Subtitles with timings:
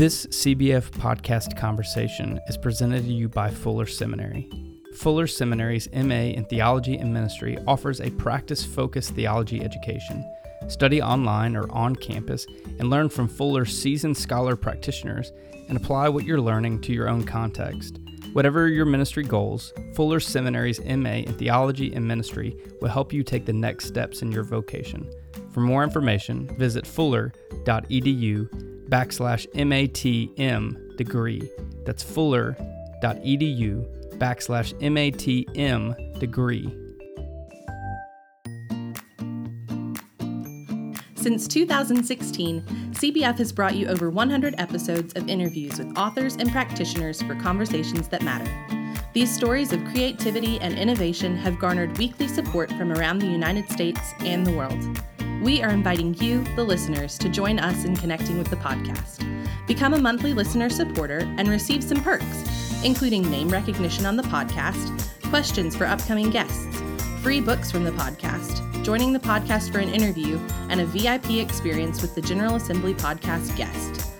[0.00, 4.48] This CBF podcast conversation is presented to you by Fuller Seminary.
[4.96, 10.24] Fuller Seminary's MA in Theology and Ministry offers a practice focused theology education.
[10.68, 12.46] Study online or on campus
[12.78, 15.32] and learn from Fuller's seasoned scholar practitioners
[15.68, 17.98] and apply what you're learning to your own context.
[18.32, 23.44] Whatever your ministry goals, Fuller Seminary's MA in Theology and Ministry will help you take
[23.44, 25.06] the next steps in your vocation.
[25.52, 31.48] For more information, visit fuller.edu backslash MATM degree.
[31.86, 32.58] That's fuller.edu
[34.18, 36.76] backslash MATM degree.
[41.14, 47.20] Since 2016, CBF has brought you over 100 episodes of interviews with authors and practitioners
[47.22, 48.50] for conversations that matter.
[49.12, 54.00] These stories of creativity and innovation have garnered weekly support from around the United States
[54.20, 54.82] and the world.
[55.40, 59.26] We are inviting you, the listeners, to join us in connecting with the podcast.
[59.66, 65.08] Become a monthly listener supporter and receive some perks, including name recognition on the podcast,
[65.30, 66.82] questions for upcoming guests,
[67.22, 70.38] free books from the podcast, joining the podcast for an interview,
[70.68, 74.12] and a VIP experience with the General Assembly podcast guest.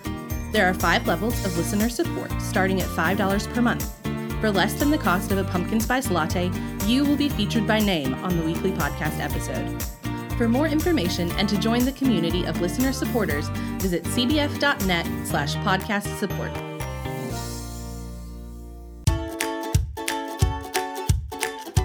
[0.51, 3.95] There are five levels of listener support, starting at $5 per month.
[4.41, 6.49] For less than the cost of a pumpkin spice latte,
[6.87, 10.00] you will be featured by name on the weekly podcast episode.
[10.41, 16.17] For more information and to join the community of listener supporters, visit cbf.net slash podcast
[16.17, 16.51] support.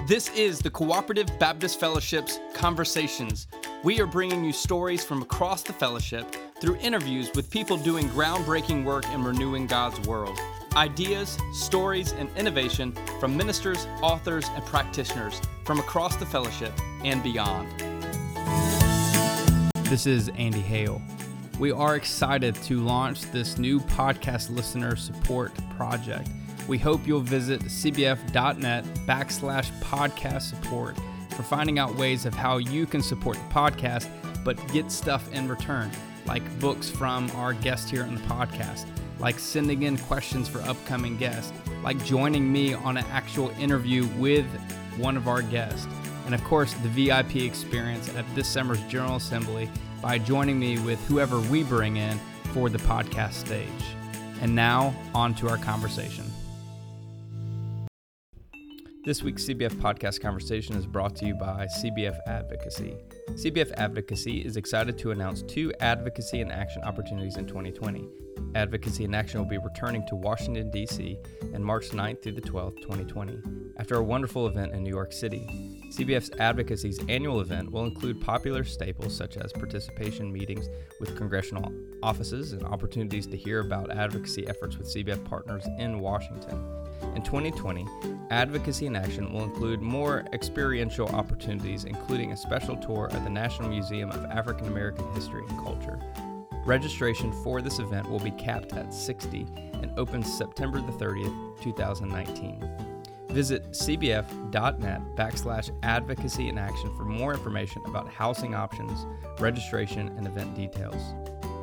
[0.07, 3.45] This is the Cooperative Baptist Fellowship's Conversations.
[3.83, 8.83] We are bringing you stories from across the fellowship through interviews with people doing groundbreaking
[8.83, 10.39] work in renewing God's world.
[10.75, 17.86] Ideas, stories, and innovation from ministers, authors, and practitioners from across the fellowship and beyond.
[19.89, 21.01] This is Andy Hale.
[21.59, 26.27] We are excited to launch this new podcast listener support project.
[26.67, 30.97] We hope you'll visit cbf.net backslash podcast support
[31.37, 34.09] for finding out ways of how you can support the podcast,
[34.43, 35.89] but get stuff in return,
[36.25, 38.85] like books from our guest here on the podcast,
[39.19, 44.47] like sending in questions for upcoming guests, like joining me on an actual interview with
[44.97, 45.87] one of our guests,
[46.27, 49.69] and of course, the VIP experience at this summer's General Assembly
[50.01, 52.19] by joining me with whoever we bring in
[52.53, 53.67] for the podcast stage.
[54.41, 56.25] And now, on to our conversation.
[59.05, 62.93] This week's CBF podcast conversation is brought to you by CBF Advocacy.
[63.31, 68.07] CBF Advocacy is excited to announce two advocacy and action opportunities in 2020.
[68.55, 71.17] Advocacy in Action will be returning to Washington, D.C.
[71.53, 73.39] on March 9th through the 12th, 2020,
[73.77, 75.45] after a wonderful event in New York City.
[75.91, 81.71] CBF's Advocacy's annual event will include popular staples such as participation meetings with congressional
[82.01, 86.86] offices and opportunities to hear about advocacy efforts with CBF partners in Washington.
[87.15, 87.87] In 2020,
[88.29, 93.69] Advocacy in Action will include more experiential opportunities, including a special tour of the National
[93.69, 95.99] Museum of African American History and Culture.
[96.65, 102.87] Registration for this event will be capped at 60 and opens September the 30th, 2019.
[103.29, 109.05] Visit cbf.net backslash advocacy in action for more information about housing options,
[109.39, 111.13] registration, and event details.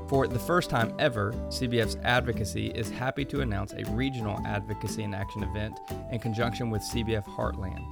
[0.09, 5.15] For the first time ever, CBF's Advocacy is happy to announce a regional Advocacy in
[5.15, 5.81] Action event
[6.13, 7.83] in conjunction with CBF Heartland.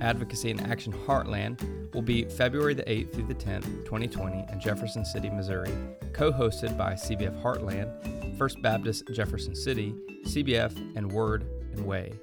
[0.00, 5.04] Advocacy in Action Heartland will be February the 8th through the 10th, 2020, in Jefferson
[5.04, 5.72] City, Missouri,
[6.14, 12.14] co hosted by CBF Heartland, First Baptist Jefferson City, CBF, and Word and Way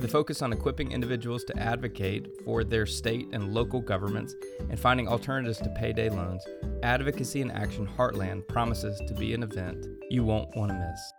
[0.00, 4.34] with a focus on equipping individuals to advocate for their state and local governments
[4.70, 6.42] and finding alternatives to payday loans,
[6.82, 11.12] Advocacy in Action Heartland promises to be an event you won't want to miss.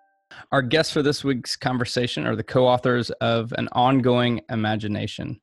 [0.52, 5.40] Our guests for this week's conversation are the co authors of An Ongoing Imagination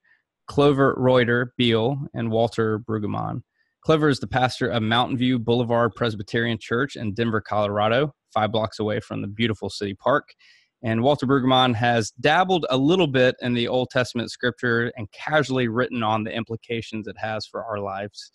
[0.49, 3.43] Clover Reuter Beal and Walter Brueggemann.
[3.83, 8.99] Clover is the pastor of Montview Boulevard Presbyterian Church in Denver, Colorado, five blocks away
[8.99, 10.35] from the beautiful city park.
[10.83, 15.69] And Walter Brueggemann has dabbled a little bit in the Old Testament scripture and casually
[15.69, 18.31] written on the implications it has for our lives.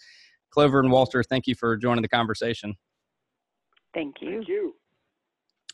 [0.52, 2.76] Clover and Walter, thank you for joining the conversation.
[3.94, 4.32] Thank you.
[4.32, 4.74] Thank you.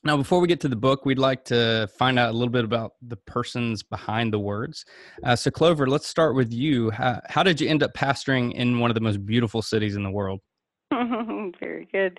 [0.04, 2.64] Now, before we get to the book, we'd like to find out a little bit
[2.64, 4.86] about the persons behind the words.
[5.26, 6.90] Uh, so, Clover, let's start with you.
[6.92, 10.04] How, how, did you end up pastoring in one of the most beautiful cities in
[10.04, 10.40] the world?
[10.92, 12.18] Very good.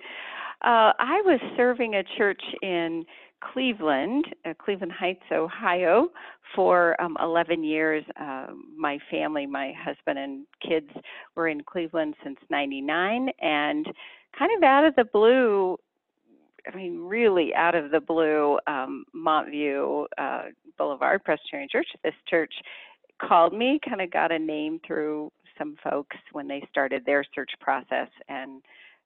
[0.63, 3.03] Uh, I was serving a church in
[3.41, 6.09] Cleveland, uh, Cleveland Heights, Ohio,
[6.55, 8.03] for um, 11 years.
[8.19, 8.47] Uh,
[8.77, 10.89] my family, my husband and kids
[11.35, 13.85] were in Cleveland since 99, and
[14.37, 15.77] kind of out of the blue,
[16.71, 20.43] I mean, really out of the blue, um, Montview uh,
[20.77, 22.53] Boulevard Presbyterian Church, this church
[23.21, 27.51] called me, kind of got a name through some folks when they started their search
[27.59, 28.61] process and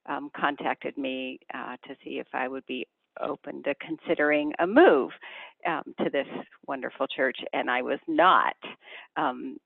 [0.06, 2.86] um, contacted me uh, to see if I would be
[3.22, 5.10] open to considering a move
[5.66, 6.26] um, to this
[6.66, 8.56] wonderful church, and I was not
[9.16, 9.58] um,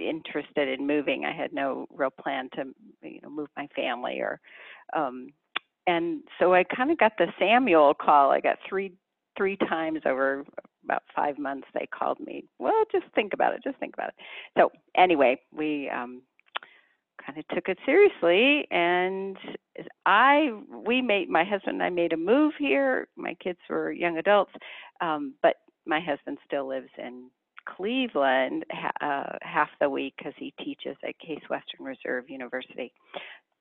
[0.00, 1.24] interested in moving.
[1.24, 2.64] I had no real plan to,
[3.02, 4.40] you know, move my family or,
[4.94, 5.32] um,
[5.86, 8.30] and so I kind of got the Samuel call.
[8.30, 8.92] I got three
[9.36, 10.44] three times over
[10.84, 11.66] about five months.
[11.72, 12.44] They called me.
[12.58, 13.62] Well, just think about it.
[13.64, 14.14] Just think about it.
[14.58, 16.22] So anyway, we um,
[17.24, 19.36] kind of took it seriously and
[20.06, 20.50] i
[20.86, 23.08] we made my husband and i made a move here.
[23.16, 24.52] My kids were young adults
[25.00, 25.56] um, but
[25.86, 27.30] my husband still lives in
[27.76, 28.64] cleveland
[29.00, 32.92] uh, half the week because he teaches at case western reserve university.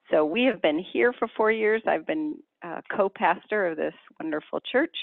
[0.10, 1.84] So we have been here for four years.
[1.86, 4.96] I've been uh, co-pastor of this wonderful church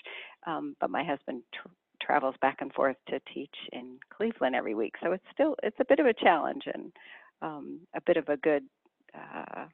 [0.47, 1.69] um, but my husband tr-
[2.01, 4.95] travels back and forth to teach in cleveland every week.
[5.03, 6.93] So it's still it's a bit of a challenge and
[7.43, 8.63] um, a bit of a good
[9.15, 9.67] uh,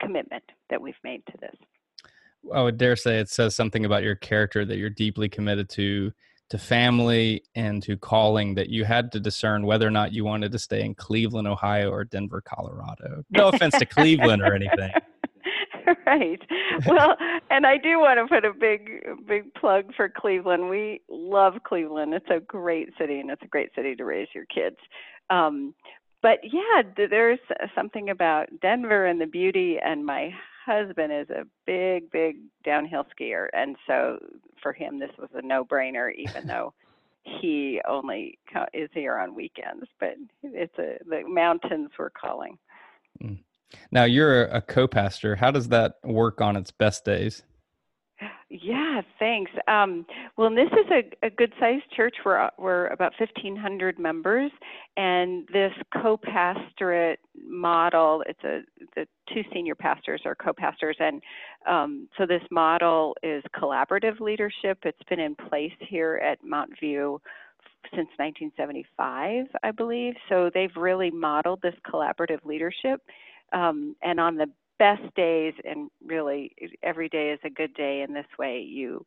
[0.00, 1.56] commitment that we've made to this.
[2.52, 6.12] I would dare say it says something about your character that you're deeply committed to
[6.50, 10.52] to family and to calling that you had to discern whether or not you wanted
[10.52, 13.24] to stay in Cleveland, Ohio or Denver, Colorado.
[13.30, 14.92] No offense to Cleveland or anything.
[16.06, 16.40] right.
[16.86, 17.16] Well,
[17.50, 20.68] and I do want to put a big big plug for Cleveland.
[20.68, 22.14] We love Cleveland.
[22.14, 24.76] It's a great city and it's a great city to raise your kids.
[25.30, 25.74] Um,
[26.24, 27.38] but yeah, there's
[27.74, 29.76] something about Denver and the beauty.
[29.84, 30.30] And my
[30.64, 34.18] husband is a big, big downhill skier, and so
[34.62, 36.72] for him this was a no-brainer, even though
[37.24, 38.38] he only
[38.72, 39.84] is here on weekends.
[40.00, 42.56] But it's a the mountains were calling.
[43.22, 43.40] Mm.
[43.90, 45.36] Now you're a co-pastor.
[45.36, 47.42] How does that work on its best days?
[48.62, 49.50] Yeah, thanks.
[49.66, 50.06] Um,
[50.36, 52.14] well, this is a, a good-sized church.
[52.24, 54.52] We're we're about 1,500 members,
[54.96, 58.22] and this co-pastorate model.
[58.28, 58.60] It's a
[58.94, 61.20] the two senior pastors are co-pastors, and
[61.68, 64.78] um, so this model is collaborative leadership.
[64.84, 67.18] It's been in place here at Montview
[67.90, 70.14] since 1975, I believe.
[70.28, 73.00] So they've really modeled this collaborative leadership.
[73.52, 74.46] Um, and on the
[74.78, 79.04] best days and really every day is a good day in this way you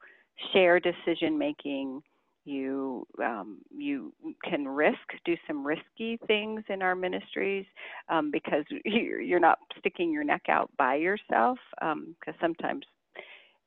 [0.53, 2.01] share decision making
[2.45, 7.65] you um, you can risk do some risky things in our ministries
[8.09, 11.95] um, because you're not sticking your neck out by yourself because
[12.27, 12.85] um, sometimes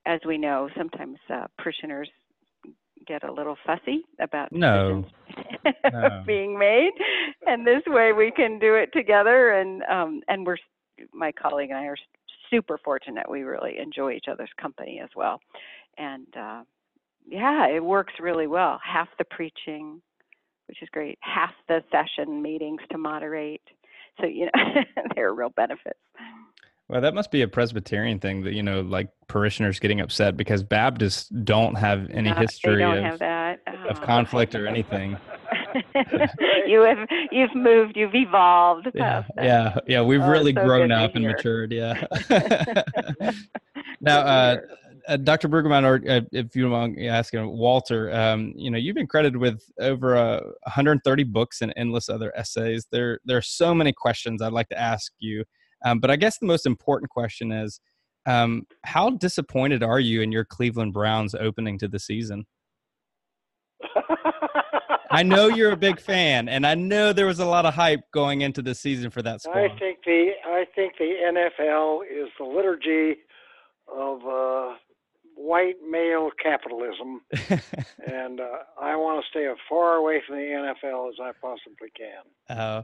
[0.06, 2.08] as we know sometimes uh, parishioners
[3.06, 5.04] get a little fussy about no.
[5.92, 6.22] no.
[6.26, 6.92] being made
[7.46, 10.56] and this way we can do it together and um, and we're
[11.12, 11.96] my colleague and I are
[12.50, 13.30] super fortunate.
[13.30, 15.40] We really enjoy each other's company as well.
[15.98, 16.62] And uh,
[17.28, 18.80] yeah, it works really well.
[18.84, 20.00] Half the preaching,
[20.66, 23.62] which is great, half the session meetings to moderate.
[24.20, 24.82] So, you know,
[25.14, 25.98] there are real benefits.
[26.88, 30.64] Well, that must be a Presbyterian thing that, you know, like parishioners getting upset because
[30.64, 33.22] Baptists don't have any history of,
[33.88, 35.16] of conflict or anything.
[36.66, 38.88] you have you've moved, you've evolved.
[38.94, 40.02] Yeah, yeah, yeah.
[40.02, 41.72] We've oh, really so grown up and matured.
[41.72, 42.04] Yeah.
[44.00, 44.56] now, uh,
[45.08, 45.48] uh, Dr.
[45.48, 49.60] Brueggemann, or uh, if you want asking Walter, um, you know, you've been credited with
[49.80, 52.86] over uh, 130 books and endless other essays.
[52.90, 55.44] There, there are so many questions I'd like to ask you,
[55.84, 57.80] um, but I guess the most important question is,
[58.26, 62.44] um, how disappointed are you in your Cleveland Browns opening to the season?
[65.10, 68.10] I know you're a big fan, and I know there was a lot of hype
[68.12, 69.58] going into the season for that squad.
[69.58, 73.20] I think the I think the NFL is the liturgy
[73.92, 74.74] of uh,
[75.34, 77.22] white male capitalism,
[78.06, 81.90] and uh, I want to stay as far away from the NFL as I possibly
[81.96, 82.56] can.
[82.56, 82.82] Uh,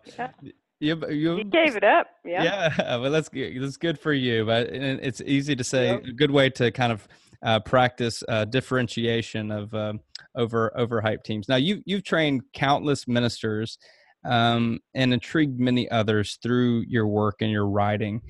[0.81, 2.09] you, you, you gave it up.
[2.25, 2.43] Yeah.
[2.43, 2.97] Yeah.
[3.01, 3.63] Well, that's good.
[3.63, 4.45] That's good for you.
[4.45, 6.05] But it's easy to say yep.
[6.05, 7.07] a good way to kind of
[7.47, 10.01] uh, practice uh, differentiation of um,
[10.35, 11.49] over overhyped teams.
[11.49, 13.79] Now you you've trained countless ministers
[14.25, 18.21] um, and intrigued many others through your work and your writing.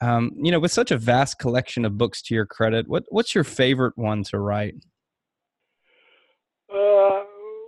[0.00, 3.34] Um, you know, with such a vast collection of books to your credit, what what's
[3.34, 4.74] your favorite one to write?
[6.72, 7.24] Uh,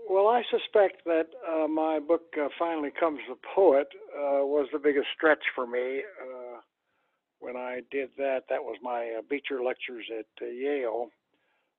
[0.09, 4.79] well, I suspect that uh, my book uh, "Finally Comes the Poet" uh, was the
[4.79, 6.01] biggest stretch for me.
[7.45, 11.09] Uh, when I did that, that was my uh, Beecher lectures at Yale,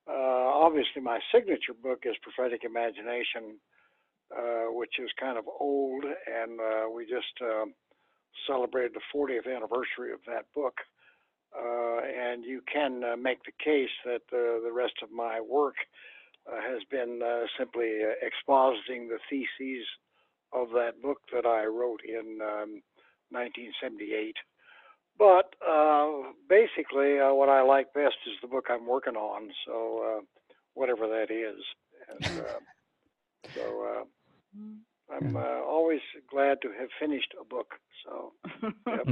[0.07, 3.57] uh, obviously, my signature book is Prophetic Imagination,
[4.35, 7.65] uh, which is kind of old, and uh, we just uh,
[8.47, 10.75] celebrated the 40th anniversary of that book.
[11.55, 15.75] uh, and you can uh, make the case that uh, the rest of my work
[16.51, 19.85] uh, has been uh, simply uh, expositing the theses
[20.53, 22.81] of that book that I wrote in um,
[23.31, 24.35] 1978.
[25.17, 29.49] But uh, basically, uh, what I like best is the book I'm working on.
[29.65, 30.21] So uh,
[30.73, 31.61] whatever that is,
[32.09, 32.41] and
[33.55, 34.07] so.
[34.57, 34.77] Mm.
[35.11, 37.75] I'm uh, always glad to have finished a book.
[38.03, 38.33] So
[38.87, 39.07] yep.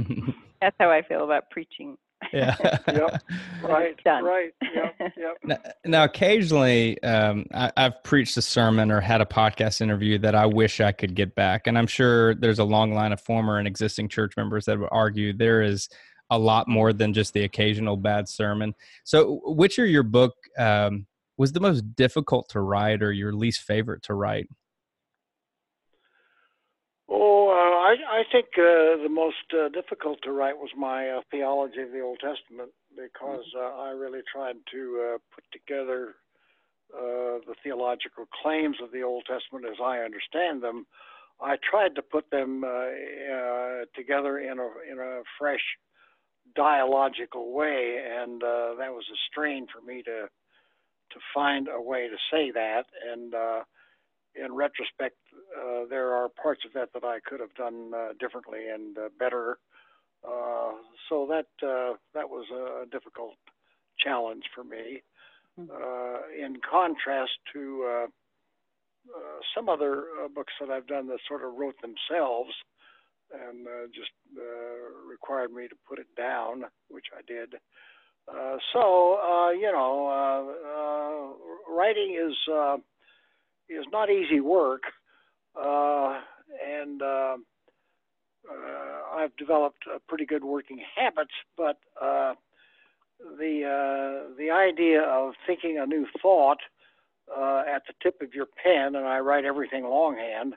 [0.60, 1.96] that's how I feel about preaching.
[2.32, 2.56] Yeah.
[2.88, 3.22] yep.
[3.62, 4.02] Right.
[4.04, 4.24] Done.
[4.24, 4.52] Right.
[4.62, 4.94] Yep.
[5.16, 5.36] Yep.
[5.44, 10.34] Now, now occasionally, um, I, have preached a sermon or had a podcast interview that
[10.34, 13.58] I wish I could get back, and I'm sure there's a long line of former
[13.58, 15.88] and existing church members that would argue there is
[16.30, 18.74] a lot more than just the occasional bad sermon.
[19.04, 23.62] So, which of your book um, was the most difficult to write, or your least
[23.62, 24.48] favorite to write?
[27.54, 31.82] Uh, I, I think uh, the most uh, difficult to write was my uh, theology
[31.82, 36.16] of the Old Testament because uh, I really tried to uh, put together
[36.90, 40.86] the theological claims of the Old Testament as I understand them.
[41.40, 42.64] I tried to put them
[43.94, 45.62] together in a in a fresh
[46.54, 50.28] dialogical way, and that was a strain for me to
[51.10, 53.34] to find a way to say that and
[54.34, 55.16] in retrospect,
[55.56, 59.08] uh, there are parts of that that I could have done uh, differently and uh,
[59.18, 59.58] better.
[60.26, 60.72] Uh,
[61.08, 63.34] so that uh, that was a difficult
[63.98, 65.02] challenge for me.
[65.56, 65.66] Hmm.
[65.70, 68.06] Uh, in contrast to
[69.54, 72.50] some other books that I've done that sort of wrote themselves
[73.32, 74.10] and just
[75.08, 77.54] required me to put it down, which I did.
[78.72, 81.36] so you know,
[81.68, 82.34] writing is
[83.68, 84.82] is not easy work,
[85.56, 86.20] uh,
[86.66, 87.36] and uh,
[88.50, 91.32] uh, I've developed pretty good working habits.
[91.56, 92.34] But uh,
[93.38, 96.58] the uh, the idea of thinking a new thought
[97.34, 100.54] uh, at the tip of your pen, and I write everything longhand,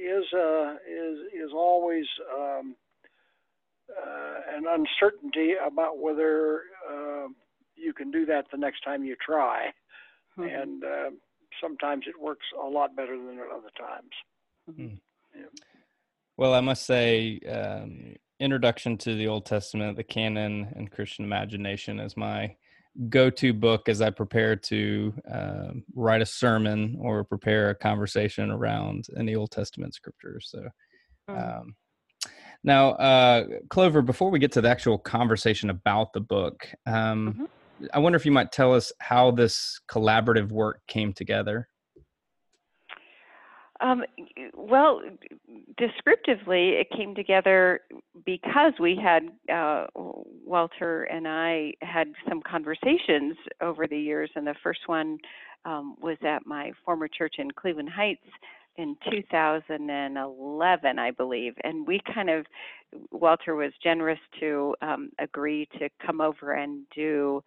[0.00, 2.06] is is is always
[2.36, 2.76] um,
[4.54, 6.62] an uncertainty about whether
[7.76, 9.72] you can do that the next time you try.
[10.38, 10.54] Mm-hmm.
[10.54, 11.10] And uh,
[11.60, 14.10] sometimes it works a lot better than at other times.
[14.70, 14.94] Mm-hmm.
[15.34, 15.46] Yeah.
[16.36, 22.00] Well, I must say, um, Introduction to the Old Testament, the Canon, and Christian Imagination
[22.00, 22.54] is my
[23.08, 29.06] go-to book as I prepare to uh, write a sermon or prepare a conversation around
[29.16, 30.48] any Old Testament scriptures.
[30.50, 30.68] So,
[31.28, 31.36] hmm.
[31.36, 31.76] um,
[32.64, 37.44] now, uh, Clover, before we get to the actual conversation about the book, um, mm-hmm.
[37.92, 41.68] I wonder if you might tell us how this collaborative work came together.
[43.80, 44.04] Um,
[44.54, 45.02] well,
[45.76, 47.80] descriptively, it came together
[48.24, 54.54] because we had uh, Walter and I had some conversations over the years, and the
[54.62, 55.18] first one
[55.64, 58.24] um, was at my former church in Cleveland Heights
[58.76, 62.46] in 2011, I believe, and we kind of
[63.10, 67.42] Walter was generous to um, agree to come over and do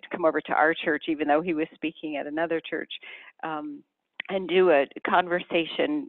[0.00, 2.90] to come over to our church, even though he was speaking at another church.
[3.42, 3.82] Um,
[4.28, 6.08] and do a conversation.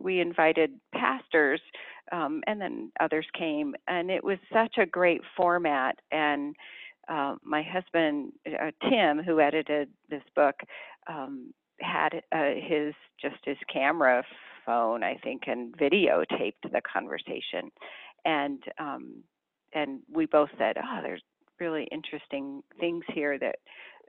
[0.00, 1.60] We invited pastors,
[2.12, 5.96] um, and then others came, and it was such a great format.
[6.12, 6.54] And
[7.08, 10.54] uh, my husband uh, Tim, who edited this book,
[11.08, 14.22] um, had uh, his just his camera
[14.64, 17.70] phone, I think, and videotaped the conversation,
[18.24, 19.22] and um,
[19.74, 21.22] and we both said, oh, there's
[21.60, 23.56] really interesting things here that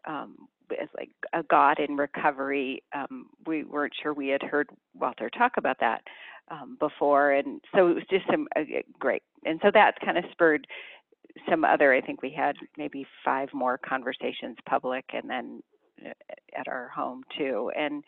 [0.08, 0.48] um,
[0.82, 2.84] as like a God in recovery.
[2.94, 6.02] Um, we weren't sure we had heard Walter talk about that
[6.52, 8.62] um, before, and so it was just some uh,
[9.00, 9.24] great.
[9.46, 10.68] And so that kind of spurred
[11.50, 11.94] some other.
[11.94, 15.62] I think we had maybe five more conversations public, and then
[16.58, 17.72] at our home too.
[17.78, 18.04] And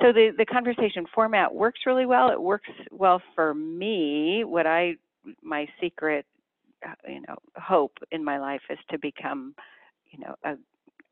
[0.00, 2.30] so the the conversation format works really well.
[2.30, 4.44] It works well for me.
[4.44, 4.94] What I
[5.42, 6.39] my secret, uh,
[7.06, 9.54] you know, hope in my life is to become,
[10.10, 10.54] you know, a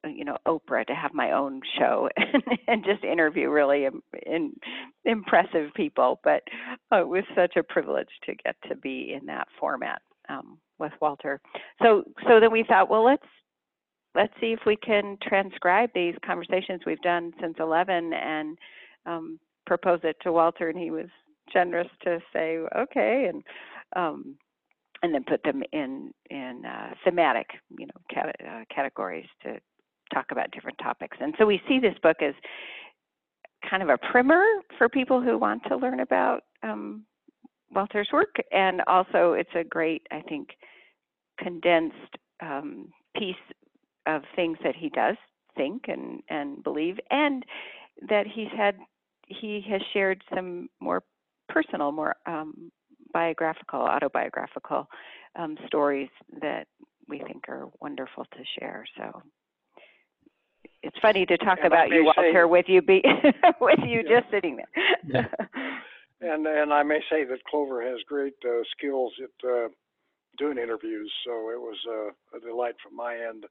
[0.04, 3.86] you know Oprah to have my own show and, and just interview really
[4.26, 4.52] in,
[5.04, 6.20] impressive people.
[6.22, 6.42] But
[6.92, 10.92] uh, it was such a privilege to get to be in that format um, with
[11.00, 11.40] Walter.
[11.82, 13.26] So so then we thought, well, let's
[14.14, 18.58] let's see if we can transcribe these conversations we've done since 11 and
[19.06, 21.06] um, propose it to Walter, and he was
[21.52, 23.42] generous to say okay, and
[23.96, 24.36] um,
[25.02, 27.46] and then put them in in uh, thematic,
[27.78, 29.58] you know, cat- uh, categories to
[30.12, 31.16] talk about different topics.
[31.20, 32.34] And so we see this book as
[33.68, 34.42] kind of a primer
[34.76, 37.04] for people who want to learn about um,
[37.74, 40.48] Walter's work, and also it's a great, I think,
[41.38, 43.36] condensed um, piece
[44.06, 45.16] of things that he does
[45.56, 47.44] think and and believe, and
[48.08, 48.76] that he's had
[49.26, 51.02] he has shared some more
[51.48, 52.70] personal, more um,
[53.12, 54.88] biographical, autobiographical
[55.36, 56.10] um, stories
[56.40, 56.66] that
[57.08, 58.84] we think are wonderful to share.
[58.96, 59.22] So
[60.82, 63.02] it's funny to talk And about you, may say- Walter, with you be
[63.60, 64.20] with you Yeah.
[64.20, 64.68] just sitting there.
[65.06, 65.46] Yeah.
[66.20, 69.68] And and I may say that Clover has great uh, skills at uh,
[70.36, 73.44] doing interviews, so it was uh, a delight from my end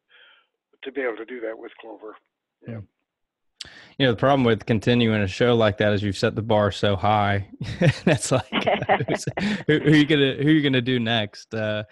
[0.83, 2.17] to be able to do that with Clover.
[3.97, 6.71] You know, the problem with continuing a show like that is you've set the bar
[6.71, 7.47] so high.
[8.05, 8.45] That's like,
[9.67, 11.53] who, who are you gonna who are you gonna do next?
[11.53, 11.83] Uh,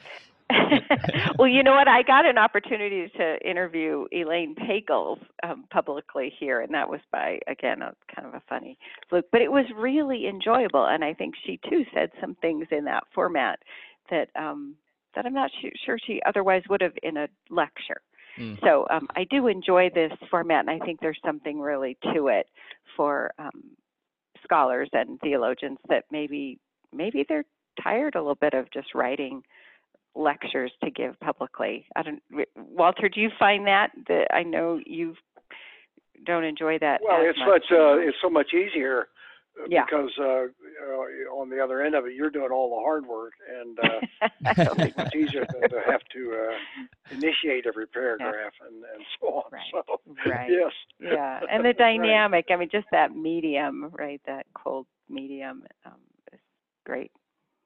[1.39, 1.87] well, you know what?
[1.87, 7.39] I got an opportunity to interview Elaine Pagels um, publicly here, and that was by
[7.47, 8.77] again a kind of a funny
[9.09, 10.85] fluke, but it was really enjoyable.
[10.85, 13.59] And I think she too said some things in that format
[14.11, 14.75] that um,
[15.15, 18.01] that I'm not su- sure she otherwise would have in a lecture.
[18.39, 18.59] Mm.
[18.61, 22.47] So um, I do enjoy this format, and I think there's something really to it
[22.95, 23.75] for um,
[24.43, 26.59] scholars and theologians that maybe
[26.93, 27.45] maybe they're
[27.81, 29.41] tired a little bit of just writing
[30.15, 31.85] lectures to give publicly.
[31.95, 32.21] I don't,
[32.55, 35.15] Walter, do you find that that I know you
[36.25, 37.01] don't enjoy that?
[37.03, 37.47] Well, as it's much.
[37.47, 39.07] much uh, it's so much easier
[39.69, 39.85] Yeah.
[39.85, 43.33] because uh, uh, on the other end of it, you're doing all the hard work,
[43.61, 44.01] and uh,
[44.57, 46.57] it's much easier than to have to uh,
[47.15, 49.43] initiate every paragraph and, and so on.
[49.51, 49.61] Right.
[49.71, 49.83] So
[50.29, 50.49] right.
[50.49, 50.71] yes.
[50.99, 51.77] Yeah, and the Right.
[51.77, 52.45] dynamic.
[52.51, 54.21] I mean, just that medium, right?
[54.27, 55.93] That cold medium um,
[56.33, 56.39] is
[56.85, 57.11] great.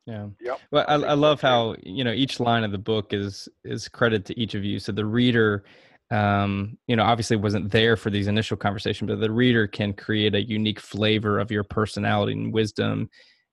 [0.06, 0.28] yeah.
[0.42, 0.60] Yep.
[0.72, 3.14] Well, I, I think I so, love how you know each line of the book
[3.14, 4.80] is is credit to each of you.
[4.80, 5.64] So the reader,
[6.12, 10.34] um, you know, obviously wasn't there for these initial conversations, but the reader can create
[10.36, 13.10] a unique flavor of your personality and wisdom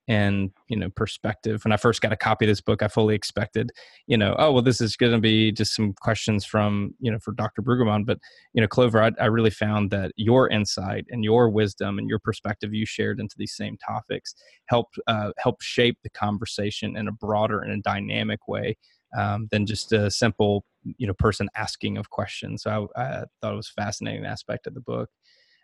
[0.09, 1.65] and you know perspective.
[1.65, 3.73] When I first got a copy of this book, I fully expected,
[4.07, 7.19] you know, oh well, this is going to be just some questions from you know
[7.19, 7.63] for Dr.
[7.63, 8.19] Brueggemann, but
[8.53, 12.21] you know, Clover, I, I really found that your insight and your wisdom and your
[12.21, 14.35] perspective you shared into these same topics
[14.67, 18.77] helped uh, help shape the conversation in a broader and a dynamic way
[19.17, 20.65] um, than just a simple
[20.99, 22.63] you know person asking of questions.
[22.63, 25.11] So I, I thought it was a fascinating aspect of the book.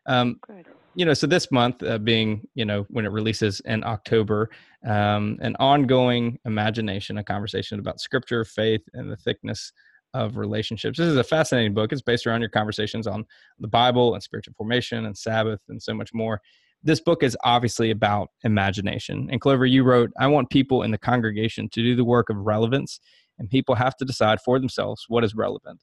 [0.06, 0.66] Um, Good.
[0.94, 4.50] you know, so this month uh, being, you know, when it releases in October,
[4.86, 9.72] um, an ongoing imagination, a conversation about scripture, faith, and the thickness
[10.14, 10.98] of relationships.
[10.98, 11.92] This is a fascinating book.
[11.92, 13.24] It's based around your conversations on
[13.58, 16.40] the Bible and spiritual formation and Sabbath and so much more.
[16.84, 19.28] This book is obviously about imagination.
[19.30, 22.36] And Clover, you wrote, I want people in the congregation to do the work of
[22.36, 22.98] relevance,
[23.38, 25.80] and people have to decide for themselves what is relevant.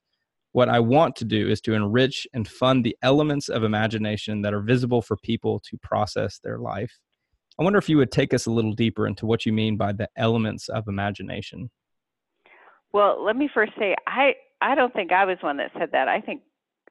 [0.51, 4.53] What I want to do is to enrich and fund the elements of imagination that
[4.53, 6.99] are visible for people to process their life.
[7.59, 9.91] I wonder if you would take us a little deeper into what you mean by
[9.91, 11.69] the elements of imagination.
[12.93, 16.07] Well, let me first say I I don't think I was one that said that.
[16.07, 16.41] I think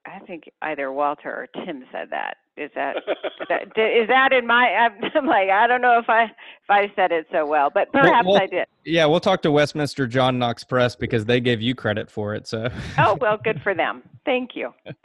[0.09, 2.37] I think either Walter or Tim said that.
[2.57, 4.65] Is that is that, is that in my?
[4.67, 6.31] I'm, I'm like I don't know if I if
[6.69, 8.67] I said it so well, but Well, perhaps well- I did.
[8.85, 12.49] Yeah, we'll talk to Westminster John Knox Press because they gave you credit for it.
[12.49, 12.69] So
[12.99, 14.03] Oh well, good for them.
[14.25, 14.73] Thank you.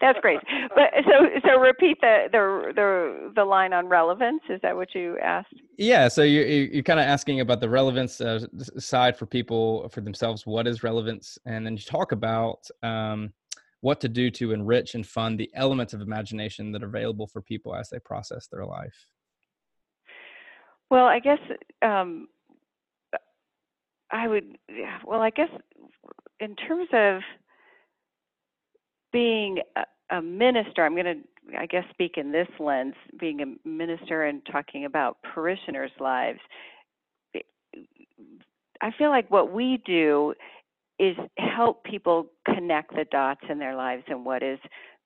[0.00, 0.38] That's great.
[0.74, 4.42] But so so repeat the the the the line on relevance.
[4.48, 5.54] Is that what you asked?
[5.76, 8.40] yeah, so you, you you're kind of asking about the relevance uh,
[8.78, 10.46] side for people for themselves.
[10.46, 13.32] What is relevance, and then you talk about um,
[13.82, 17.42] what to do to enrich and fund the elements of imagination that are available for
[17.42, 19.06] people as they process their life.
[20.88, 21.38] Well, I guess
[21.82, 22.28] um,
[24.10, 24.56] I would.
[24.68, 25.48] yeah, Well, I guess
[26.38, 27.22] in terms of
[29.12, 32.94] being a, a minister, I'm going to, I guess, speak in this lens.
[33.18, 36.40] Being a minister and talking about parishioners' lives,
[38.80, 40.34] I feel like what we do
[40.98, 44.58] is help people connect the dots in their lives and what is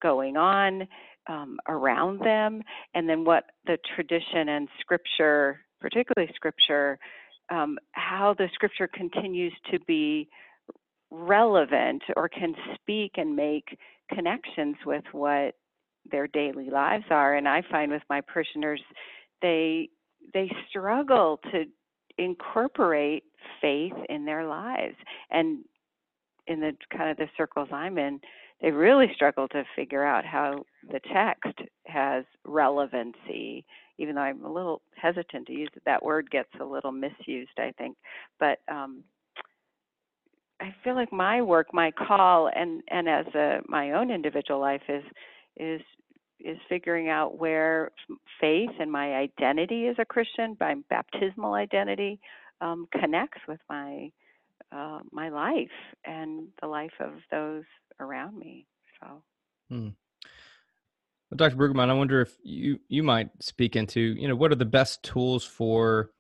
[0.02, 0.86] going on
[1.28, 2.62] um, around them,
[2.94, 6.98] and then what the tradition and scripture, particularly scripture,
[7.50, 10.28] um, how the scripture continues to be
[11.10, 13.78] relevant or can speak and make
[14.12, 15.54] connections with what
[16.10, 17.34] their daily lives are.
[17.34, 18.82] And I find with my parishioners,
[19.42, 19.88] they
[20.34, 21.64] they struggle to
[22.18, 23.24] incorporate
[23.60, 24.96] faith in their lives
[25.30, 25.58] and
[26.46, 28.20] in the kind of the circles I'm in,
[28.60, 33.64] they really struggle to figure out how the text has relevancy,
[33.98, 35.82] even though I'm a little hesitant to use it.
[35.84, 37.96] That word gets a little misused, I think.
[38.40, 39.04] But um,
[40.60, 44.82] I feel like my work, my call, and and as a my own individual life
[44.88, 45.04] is
[45.56, 45.82] is
[46.40, 47.90] is figuring out where
[48.40, 52.20] faith and my identity as a Christian, my baptismal identity,
[52.60, 54.10] um, connects with my
[54.72, 55.68] uh, my life
[56.04, 57.64] and the life of those
[58.00, 58.66] around me.
[59.00, 59.22] So.
[59.70, 59.88] Hmm.
[61.30, 61.56] Well, Dr.
[61.56, 65.02] Brueggemann, I wonder if you you might speak into you know what are the best
[65.02, 66.10] tools for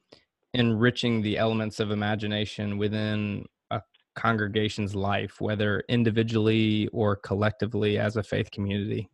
[0.52, 3.82] enriching the elements of imagination within a
[4.14, 9.08] congregation's life, whether individually or collectively as a faith community.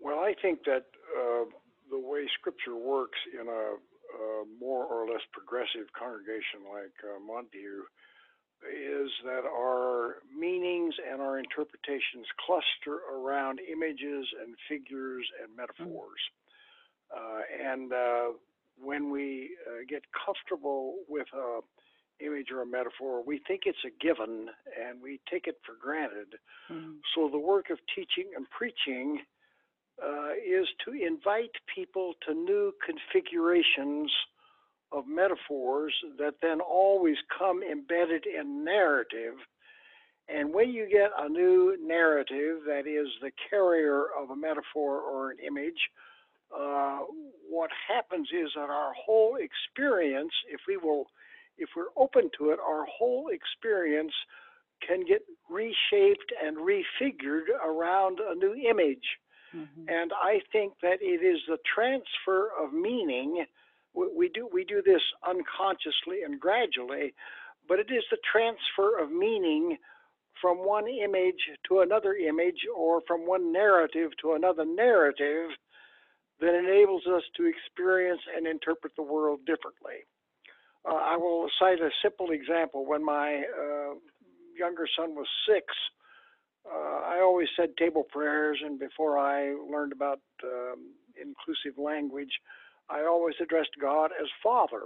[0.00, 0.84] Well, I think that
[1.16, 1.44] uh,
[1.90, 3.76] the way Scripture works in a,
[4.16, 7.84] a, more or less progressive congregation like uh, Montview
[8.64, 16.20] is that our meanings and our interpretations cluster around images and figures and metaphors.
[17.14, 18.32] Uh, and uh,
[18.82, 21.60] when we uh, get comfortable with a
[22.18, 24.48] image or a metaphor, we think it's a given
[24.80, 26.34] and we take it for granted.
[26.70, 26.94] Mm.
[27.14, 29.20] So the work of teaching and preaching
[30.02, 34.10] uh, is to invite people to new configurations
[34.92, 39.34] of metaphors that then always come embedded in narrative.
[40.28, 45.30] And when you get a new narrative that is the carrier of a metaphor or
[45.30, 45.90] an image,
[46.56, 47.00] uh,
[47.48, 51.06] what happens is that our whole experience, if we will,
[51.58, 54.12] if we're open to it, our whole experience
[54.86, 59.18] can get reshaped and refigured around a new image.
[59.54, 59.88] Mm-hmm.
[59.88, 63.44] And I think that it is the transfer of meaning
[63.96, 67.14] we do we do this unconsciously and gradually,
[67.68, 69.78] but it is the transfer of meaning
[70.40, 75.50] from one image to another image or from one narrative to another narrative
[76.40, 80.04] that enables us to experience and interpret the world differently.
[80.84, 82.84] Uh, I will cite a simple example.
[82.84, 83.94] When my uh,
[84.56, 85.64] younger son was six,
[86.72, 92.32] uh, I always said table prayers, and before I learned about um, inclusive language,
[92.88, 94.82] I always addressed God as Father.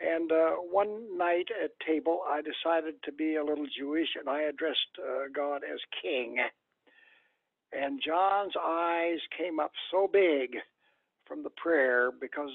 [0.00, 4.42] And uh, one night at table, I decided to be a little Jewish, and I
[4.42, 6.36] addressed uh, God as King.
[7.72, 10.56] And John's eyes came up so big
[11.26, 12.50] from the prayer because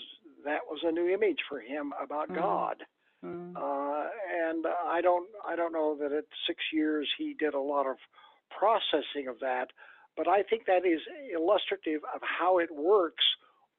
[0.45, 2.41] that was a new image for him about mm-hmm.
[2.41, 2.77] God.
[3.23, 3.55] Mm-hmm.
[3.55, 4.07] Uh,
[4.49, 7.97] and I don't, I don't know that at six years he did a lot of
[8.49, 9.67] processing of that,
[10.17, 10.99] but I think that is
[11.33, 13.23] illustrative of how it works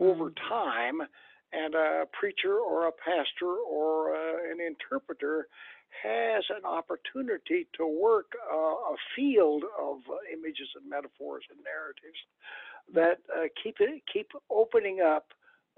[0.00, 0.48] over mm-hmm.
[0.48, 1.08] time,
[1.52, 5.46] and a preacher or a pastor or uh, an interpreter
[6.02, 9.98] has an opportunity to work uh, a field of
[10.32, 12.18] images and metaphors and narratives
[12.92, 15.28] that uh, keep it, keep opening up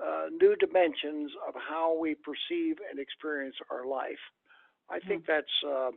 [0.03, 4.21] uh, new dimensions of how we perceive and experience our life.
[4.91, 5.33] I think mm-hmm.
[5.33, 5.57] that's.
[5.67, 5.91] Uh,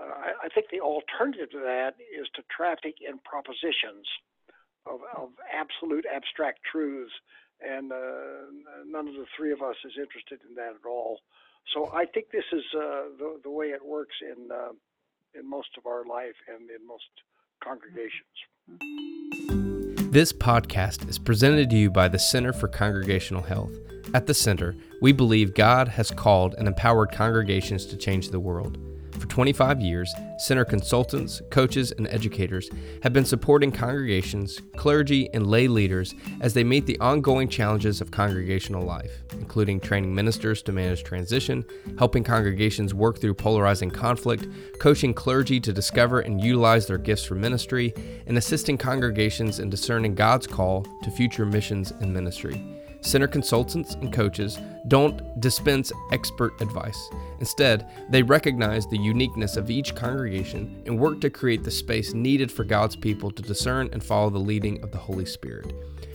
[0.00, 4.06] I, I think the alternative to that is to traffic in propositions
[4.86, 7.12] of, of absolute abstract truths
[7.60, 7.96] and uh,
[8.86, 11.20] none of the three of us is interested in that at all.
[11.74, 14.72] So I think this is uh, the the way it works in uh,
[15.38, 17.10] in most of our life and in most
[17.62, 19.61] congregations.
[20.12, 23.72] This podcast is presented to you by the Center for Congregational Health.
[24.12, 28.76] At the center, we believe God has called and empowered congregations to change the world.
[29.22, 32.68] For 25 years, center consultants, coaches, and educators
[33.04, 38.10] have been supporting congregations, clergy, and lay leaders as they meet the ongoing challenges of
[38.10, 41.64] congregational life, including training ministers to manage transition,
[42.00, 44.48] helping congregations work through polarizing conflict,
[44.80, 47.94] coaching clergy to discover and utilize their gifts for ministry,
[48.26, 52.81] and assisting congregations in discerning God's call to future missions and ministry.
[53.02, 57.10] Center consultants and coaches don't dispense expert advice.
[57.40, 62.50] Instead, they recognize the uniqueness of each congregation and work to create the space needed
[62.50, 65.74] for God's people to discern and follow the leading of the Holy Spirit.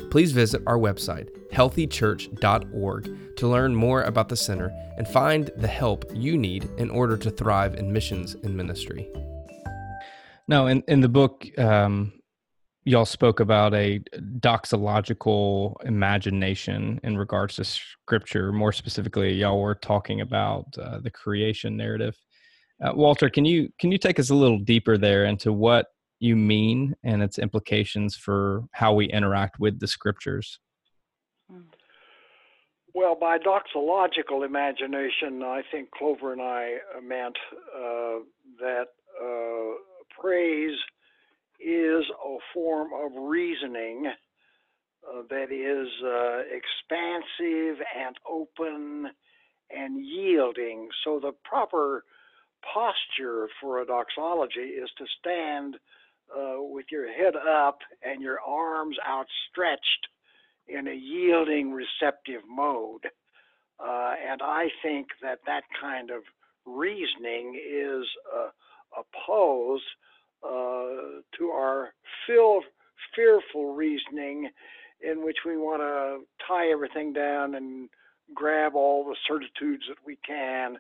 [0.10, 6.06] Please visit our website, healthychurch.org, to learn more about the center and find the help
[6.14, 9.10] you need in order to thrive in missions and ministry.
[10.48, 12.14] Now, in, in the book, um,
[12.88, 14.00] y'all spoke about a
[14.40, 21.76] doxological imagination in regards to scripture more specifically y'all were talking about uh, the creation
[21.76, 22.16] narrative.
[22.82, 25.88] Uh, walter can you can you take us a little deeper there into what
[26.20, 30.60] you mean and its implications for how we interact with the scriptures?
[32.94, 37.38] Well by doxological imagination i think clover and i meant
[37.76, 38.20] uh,
[38.60, 38.86] that
[39.22, 39.74] uh,
[40.22, 40.78] praise
[41.60, 44.06] is a form of reasoning
[45.08, 49.08] uh, that is uh, expansive and open
[49.70, 50.90] and yielding.
[51.04, 52.04] So the proper
[52.74, 55.76] posture for a doxology is to stand
[56.36, 60.08] uh, with your head up and your arms outstretched
[60.68, 63.06] in a yielding, receptive mode.
[63.80, 66.24] Uh, and I think that that kind of
[66.66, 68.50] reasoning is uh,
[68.98, 69.84] opposed
[70.44, 71.94] uh, to our
[72.26, 72.62] feel,
[73.16, 74.50] fearful reasoning,
[75.02, 77.90] in which we want to tie everything down and
[78.34, 80.78] grab all the certitudes that we can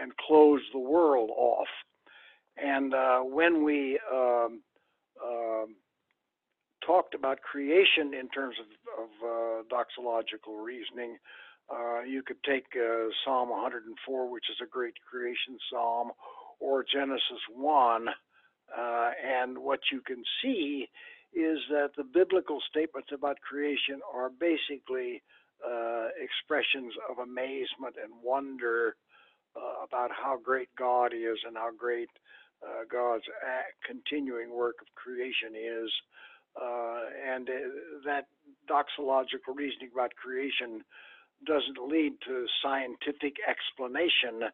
[0.00, 1.68] and close the world off.
[2.56, 4.62] And uh, when we um,
[5.24, 5.76] um,
[6.84, 11.18] talked about creation in terms of, of uh, doxological reasoning,
[11.70, 16.10] uh, you could take uh, Psalm 104, which is a great creation psalm,
[16.60, 18.06] or Genesis 1,
[18.76, 20.88] uh, and what you can see
[21.34, 25.22] is that the biblical statements about creation are basically
[25.66, 28.96] uh, expressions of amazement and wonder
[29.56, 32.08] uh, about how great God is and how great
[32.62, 33.24] uh, God's
[33.86, 35.90] continuing work of creation is.
[36.60, 37.02] Uh,
[37.34, 37.52] and uh,
[38.04, 38.26] that
[38.68, 40.82] doxological reasoning about creation
[41.46, 44.50] doesn't lead to scientific explanation.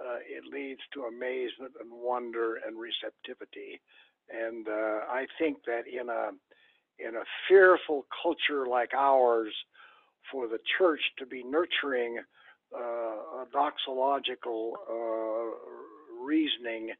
[0.00, 3.80] Uh, it leads to amazement and wonder and receptivity.
[4.28, 6.30] And uh, I think that in a
[6.98, 9.52] in a fearful culture like ours,
[10.30, 12.18] for the church to be nurturing
[12.74, 15.54] uh, a doxological uh,
[16.24, 16.90] reasoning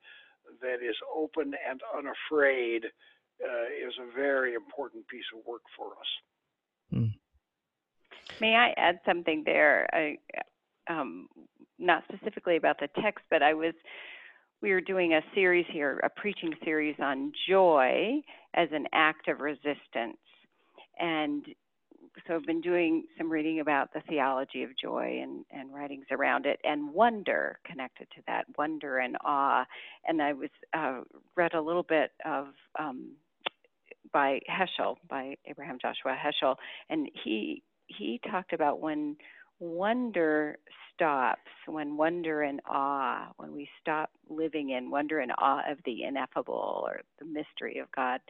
[0.60, 6.92] that is open and unafraid uh, is a very important piece of work for us.
[6.92, 7.06] Hmm.
[8.40, 9.88] May I add something there?
[9.92, 10.18] I,
[10.88, 11.28] um,
[11.78, 13.74] not specifically about the text, but I was
[14.62, 18.20] we are doing a series here, a preaching series on joy
[18.54, 20.16] as an act of resistance.
[20.98, 21.44] And
[22.26, 26.46] so I've been doing some reading about the theology of joy and, and writings around
[26.46, 29.66] it, and wonder connected to that, wonder and awe.
[30.08, 31.00] And I was uh,
[31.36, 33.12] read a little bit of um,
[34.12, 36.56] by Heschel, by Abraham Joshua Heschel,
[36.88, 39.16] and he he talked about when
[39.58, 40.58] wonder
[40.94, 46.04] stops, when wonder and awe, when we stop living in wonder and awe of the
[46.04, 48.20] ineffable or the mystery of God,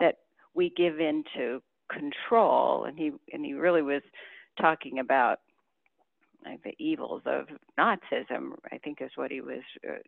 [0.00, 0.18] that
[0.54, 2.84] we give in to control.
[2.84, 4.02] And he and he really was
[4.60, 5.40] talking about
[6.44, 7.46] like the evils of
[7.78, 8.52] Nazism.
[8.72, 9.98] I think is what he was uh,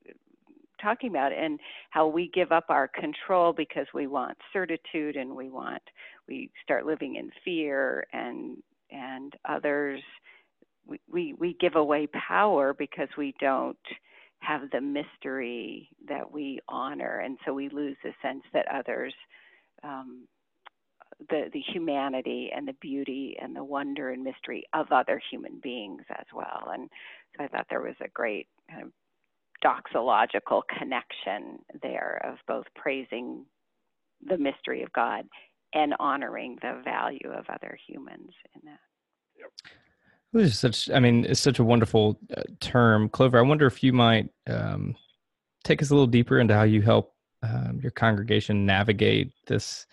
[0.82, 1.58] talking about, and
[1.90, 5.82] how we give up our control because we want certitude and we want
[6.28, 8.56] we start living in fear and
[8.90, 10.00] and others
[10.86, 13.76] we, we, give away power because we don't
[14.40, 19.14] have the mystery that we honor, and so we lose the sense that others,
[19.84, 20.26] um,
[21.28, 26.02] the the humanity and the beauty and the wonder and mystery of other human beings
[26.10, 26.70] as well.
[26.72, 26.88] And
[27.36, 28.92] so I thought there was a great kind of
[29.62, 33.44] doxological connection there of both praising
[34.26, 35.26] the mystery of God
[35.74, 38.80] and honoring the value of other humans in that.
[39.38, 39.50] Yep.
[40.32, 43.08] This is such, I mean, it's such a wonderful uh, term.
[43.08, 44.94] Clover, I wonder if you might um,
[45.64, 49.86] take us a little deeper into how you help um, your congregation navigate this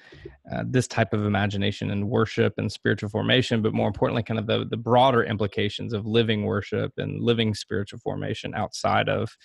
[0.52, 4.48] uh, this type of imagination and worship and spiritual formation, but more importantly, kind of
[4.48, 9.36] the the broader implications of living worship and living spiritual formation outside of,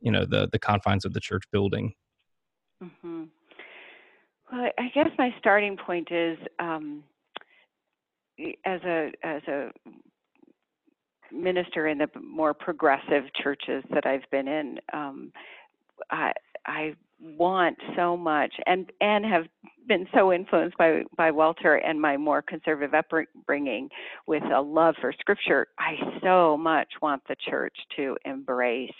[0.00, 1.94] you know, the the confines of the church building.
[2.84, 3.24] Mm-hmm.
[4.52, 7.02] Well, I guess my starting point is um,
[8.66, 9.70] as a as a
[11.32, 14.78] minister in the more progressive churches that I've been in.
[14.92, 15.32] Um,
[16.10, 16.32] I
[16.66, 19.44] I want so much and and have
[19.88, 23.88] been so influenced by by Walter and my more conservative upbringing
[24.26, 28.90] with a love for scripture I so much want the church to embrace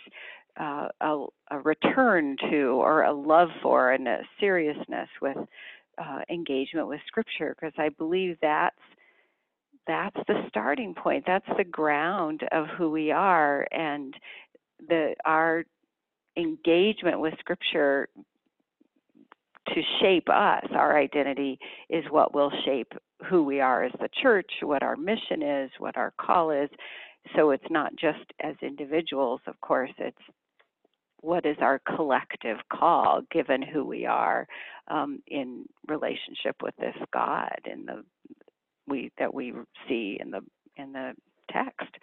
[0.58, 5.36] uh, a, a, return to or a love for and a seriousness with
[5.98, 8.74] uh, engagement with scripture because I believe that's
[9.86, 11.24] that's the starting point.
[11.26, 14.14] That's the ground of who we are and
[14.88, 15.64] the our
[16.36, 18.08] engagement with scripture
[19.68, 20.64] to shape us.
[20.72, 22.92] Our identity is what will shape
[23.28, 26.68] who we are as the church what our mission is what our call is.
[27.34, 30.16] So it's not just as individuals of course it's
[31.20, 34.46] what is our collective call given who we are
[34.88, 38.04] um, in relationship with this god and the
[38.88, 39.52] we that we
[39.88, 40.40] see in the
[40.76, 41.12] in the
[41.50, 41.94] text.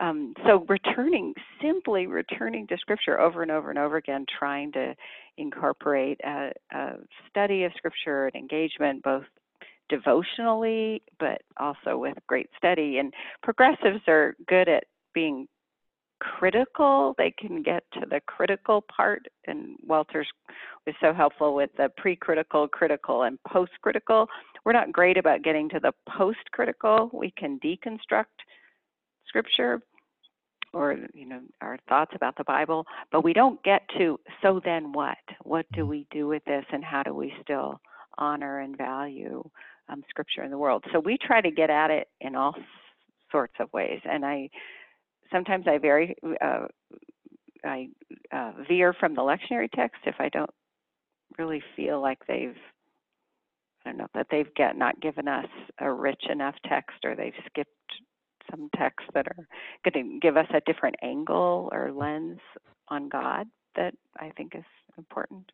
[0.00, 4.94] Um, so returning, simply returning to Scripture over and over and over again, trying to
[5.38, 6.92] incorporate a, a
[7.28, 9.24] study of Scripture and engagement, both
[9.88, 12.98] devotionally, but also with great study.
[12.98, 15.46] And progressives are good at being
[16.20, 17.14] critical.
[17.18, 20.28] They can get to the critical part, and Walter's
[20.86, 24.28] was so helpful with the pre-critical, critical, and post-critical.
[24.64, 27.10] We're not great about getting to the post-critical.
[27.12, 28.24] We can deconstruct
[29.28, 29.80] scripture,
[30.72, 34.92] or you know our thoughts about the Bible, but we don't get to so then
[34.92, 35.18] what?
[35.42, 37.80] What do we do with this, and how do we still
[38.18, 39.42] honor and value
[39.88, 40.84] um, Scripture in the world?
[40.92, 42.54] So we try to get at it in all
[43.32, 44.48] sorts of ways, and I
[45.32, 46.66] sometimes I very uh,
[47.64, 47.88] I
[48.32, 50.50] uh, veer from the lectionary text if I don't
[51.38, 52.56] really feel like they've
[53.84, 55.46] I don't know that they've get not given us
[55.78, 57.70] a rich enough text or they've skipped
[58.50, 59.46] some texts that are
[59.84, 62.38] going to give us a different angle or lens
[62.88, 64.64] on God that I think is
[64.98, 65.50] important.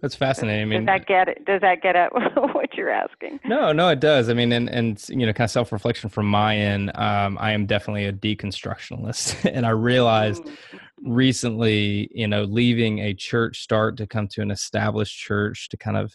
[0.00, 0.68] That's fascinating.
[0.68, 1.44] Does, I mean, does that get it?
[1.46, 2.12] Does that get at
[2.54, 3.40] what you're asking?
[3.44, 4.28] No, no, it does.
[4.28, 6.92] I mean, and and you know, kind of self reflection from my end.
[6.94, 11.12] Um, I am definitely a deconstructionalist, and I realized mm-hmm.
[11.12, 15.96] recently, you know, leaving a church start to come to an established church to kind
[15.96, 16.14] of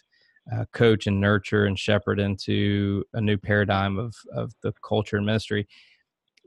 [0.53, 5.25] uh, coach and nurture and shepherd into a new paradigm of of the culture and
[5.25, 5.67] ministry.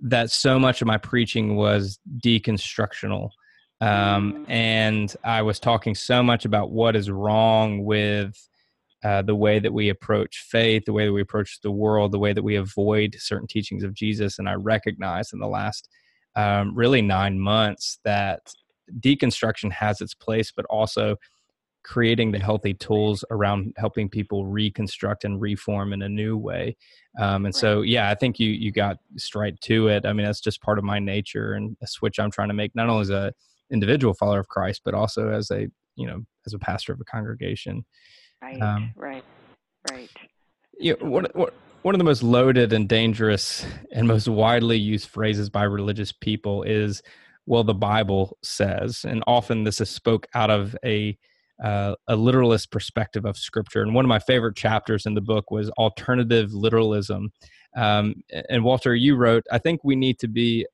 [0.00, 3.30] That so much of my preaching was deconstructional
[3.82, 8.48] um, and I was talking so much about what is wrong with
[9.02, 12.18] uh, the way that we approach faith, the way that we approach the world, the
[12.20, 14.38] way that we avoid certain teachings of Jesus.
[14.38, 15.88] And I recognized in the last
[16.36, 18.52] um, really nine months that
[19.00, 21.16] deconstruction has its place, but also
[21.82, 26.76] creating the healthy tools around helping people reconstruct and reform in a new way.
[27.18, 30.06] Um, and so, yeah, I think you you got straight to it.
[30.06, 32.72] I mean, that's just part of my nature and a switch I'm trying to make,
[32.76, 33.34] not only as a
[33.72, 37.04] individual follower of Christ, but also as a you know as a pastor of a
[37.04, 37.84] congregation.
[38.42, 39.24] Right, um, right,
[39.90, 40.10] right.
[40.78, 44.78] Yeah, you know, what, what, one of the most loaded and dangerous and most widely
[44.78, 47.02] used phrases by religious people is,
[47.46, 51.16] "Well, the Bible says," and often this is spoke out of a
[51.62, 53.82] uh, a literalist perspective of Scripture.
[53.82, 57.32] And one of my favorite chapters in the book was alternative literalism.
[57.76, 60.66] Um, and Walter, you wrote, "I think we need to be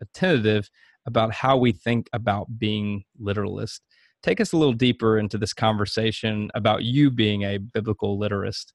[0.00, 0.70] attentive
[1.08, 3.82] about how we think about being literalist.
[4.22, 8.74] Take us a little deeper into this conversation about you being a biblical literalist.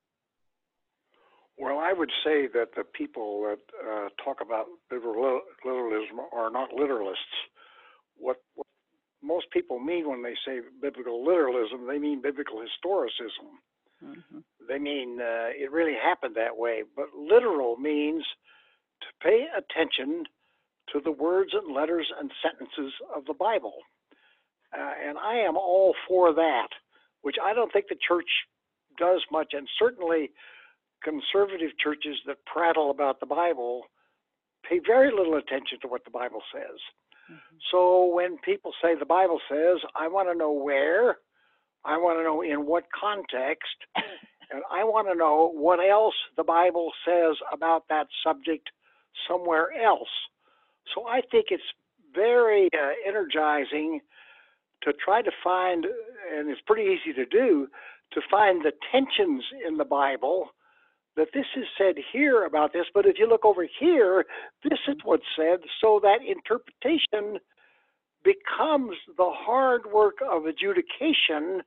[1.60, 6.72] Well, I would say that the people that uh, talk about biblical literalism are not
[6.72, 7.38] literalists.
[8.17, 8.65] What, what
[9.22, 13.62] most people mean when they say biblical literalism, they mean biblical historicism.
[14.04, 14.39] Mm-hmm.
[14.67, 16.82] They mean uh, it really happened that way.
[16.96, 18.24] But literal means
[19.02, 20.24] to pay attention
[20.91, 23.76] to the words and letters and sentences of the Bible.
[24.78, 26.69] Uh, and I am all for that,
[27.22, 28.30] which I don't think the church
[28.98, 30.32] does much, and certainly
[31.04, 33.84] conservative churches that prattle about the Bible
[34.67, 36.80] pay very little attention to what the Bible says.
[37.32, 37.58] Mm-hmm.
[37.72, 41.17] So when people say the Bible says, I want to know where,
[41.86, 43.76] I want to know in what context,
[44.52, 48.69] and I want to know what else the Bible says about that subject
[49.28, 50.10] somewhere else.
[50.93, 51.63] So I think it's
[52.13, 54.02] very uh, energizing
[54.84, 55.86] to try to find,
[56.36, 57.67] and it's pretty easy to do,
[58.12, 60.50] to find the tensions in the Bible
[61.15, 64.26] that this is said here about this, but if you look over here,
[64.63, 67.39] this is what's said, so that interpretation
[68.24, 71.62] becomes the hard work of adjudication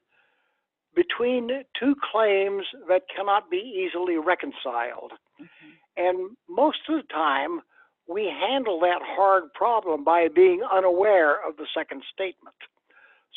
[0.94, 1.48] between
[1.78, 5.12] two claims that cannot be easily reconciled.
[5.40, 5.70] Mm-hmm.
[5.96, 7.60] And most of the time,
[8.08, 12.54] we handle that hard problem by being unaware of the second statement.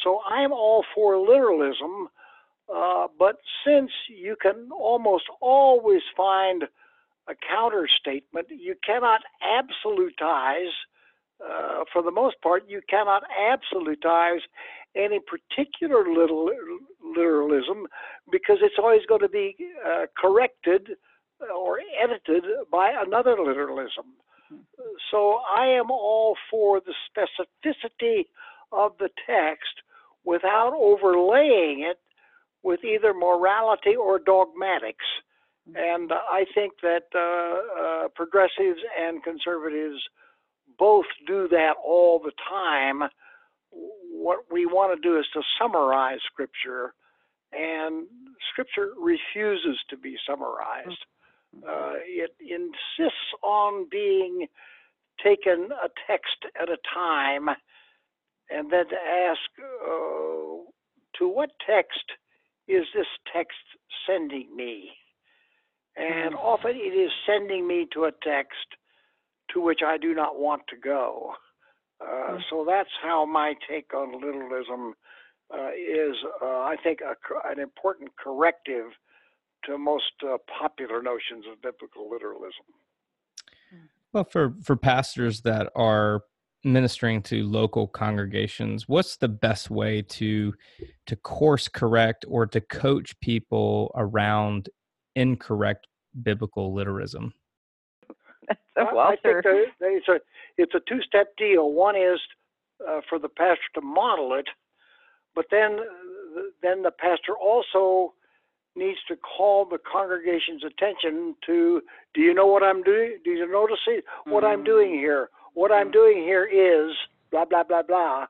[0.04, 2.10] So I'm all for literalism,
[2.74, 6.64] uh, but since you can almost always find
[7.28, 10.72] a counter statement, you cannot absolutize.
[11.44, 14.42] Uh, for the most part, you cannot absolutize
[14.96, 16.50] any particular little
[17.04, 17.88] literalism
[18.32, 19.56] because it's always going to be
[19.86, 20.90] uh, corrected
[21.56, 24.06] or edited by another literalism.
[25.12, 28.26] So I am all for the specificity
[28.72, 29.82] of the text
[30.26, 32.00] without overlaying it
[32.64, 35.06] with either morality or dogmatics.
[35.76, 40.02] And I think that uh, uh, progressives and conservatives
[40.78, 43.10] both do that all the time.
[43.72, 46.94] What we want to do is to summarize Scripture,
[47.54, 48.08] and
[48.52, 51.06] Scripture refuses to be summarized.
[51.58, 54.48] Uh, it insists on being
[55.24, 57.50] taken a text at a time
[58.50, 60.66] and then to ask, uh,
[61.18, 62.04] to what text
[62.68, 63.58] is this text
[64.08, 64.92] sending me?
[65.96, 66.40] And hmm.
[66.40, 68.78] often it is sending me to a text
[69.54, 71.34] to which I do not want to go.
[72.02, 72.38] Uh, hmm.
[72.50, 74.94] so that's how my take on literalism
[75.54, 77.16] uh, is, uh, I think, a,
[77.50, 78.92] an important corrective
[79.66, 82.66] to most uh, popular notions of biblical literalism.
[84.14, 86.22] Well, for for pastors that are
[86.64, 90.54] ministering to local congregations, what's the best way to
[91.06, 94.70] to course correct or to coach people around
[95.16, 95.88] incorrect
[96.24, 97.34] biblical literalism?
[98.76, 99.40] So, Walter.
[99.40, 100.20] I think it's a
[100.58, 101.72] it's a two step deal.
[101.72, 102.20] One is
[102.88, 104.48] uh, for the pastor to model it,
[105.36, 105.80] but then
[106.64, 108.14] then the pastor also
[108.76, 111.82] needs to call the congregation's attention to
[112.14, 113.18] do you know what I'm doing?
[113.24, 114.04] Do you notice it?
[114.26, 114.54] what mm-hmm.
[114.54, 115.00] I'm doing mm.
[115.00, 115.30] here?
[115.54, 116.96] What I'm doing here is
[117.32, 118.26] blah blah blah blah.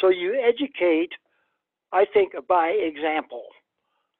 [0.00, 1.10] So you educate,
[1.92, 3.44] I think, by example.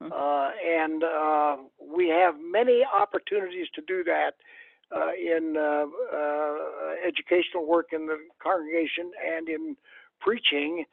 [0.03, 0.13] Mm-hmm.
[0.13, 4.33] Uh, and uh, we have many opportunities to do that
[4.95, 5.87] uh, in uh,
[6.17, 6.55] uh,
[7.07, 9.77] educational work in the congregation and in
[10.21, 10.85] preaching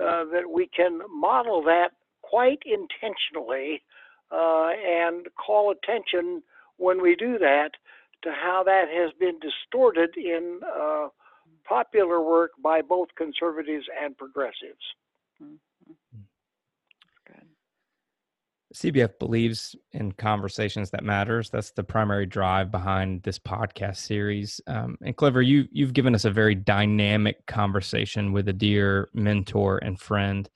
[0.00, 1.90] uh, that we can model that
[2.22, 3.82] quite intentionally
[4.32, 6.42] uh, and call attention
[6.76, 7.72] when we do that
[8.22, 11.08] to how that has been distorted in uh,
[11.64, 14.82] popular work by both conservatives and progressives.
[15.42, 16.18] Mm-hmm.
[18.74, 21.50] CBF believes in conversations that matters.
[21.50, 24.60] That's the primary drive behind this podcast series.
[24.66, 29.78] Um, and Clover, you you've given us a very dynamic conversation with a dear mentor
[29.78, 30.48] and friend.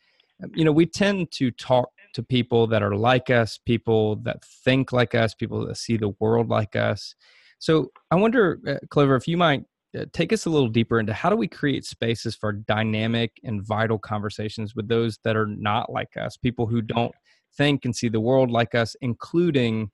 [0.55, 4.93] You know, we tend to talk to people that are like us, people that think
[4.93, 7.15] like us, people that see the world like us.
[7.59, 9.65] So I wonder, uh, Clover, if you might
[9.97, 13.67] uh, take us a little deeper into how do we create spaces for dynamic and
[13.67, 17.15] vital conversations with those that are not like us, people who don't
[17.57, 19.91] think and see the world like us, including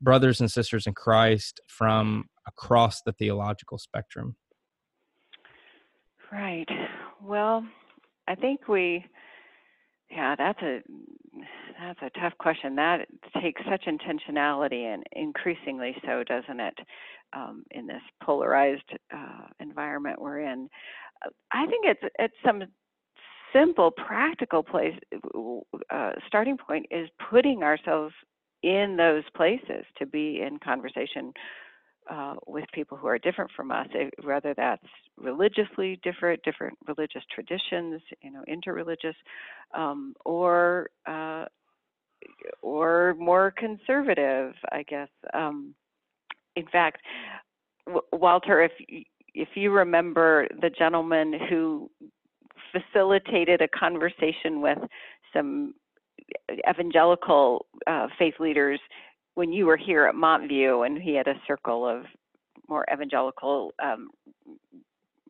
[0.00, 4.36] brothers and sisters in Christ from across the theological spectrum?
[6.30, 6.68] Right.
[7.22, 7.66] Well,
[8.26, 9.04] I think we
[10.10, 10.80] yeah, that's a
[11.80, 12.76] that's a tough question.
[12.76, 13.06] That
[13.40, 16.78] takes such intentionality, and increasingly so, doesn't it?
[17.34, 20.68] Um, in this polarized uh, environment we're in,
[21.52, 22.64] I think it's it's some
[23.52, 24.94] simple, practical place.
[25.90, 28.14] Uh, starting point is putting ourselves
[28.62, 31.32] in those places to be in conversation
[32.10, 34.82] uh, with people who are different from us, eh, whether that's
[35.16, 39.14] religiously different, different religious traditions, you know, interreligious,
[39.74, 41.44] um, or uh,
[42.62, 45.08] or more conservative, I guess.
[45.34, 45.74] Um,
[46.56, 46.98] in fact,
[47.86, 48.72] w- Walter, if
[49.34, 51.90] if you remember the gentleman who
[52.72, 54.78] facilitated a conversation with
[55.32, 55.74] some
[56.68, 58.80] evangelical uh, faith leaders
[59.38, 62.06] when you were here at Montview, and he had a circle of
[62.68, 64.10] more evangelical um,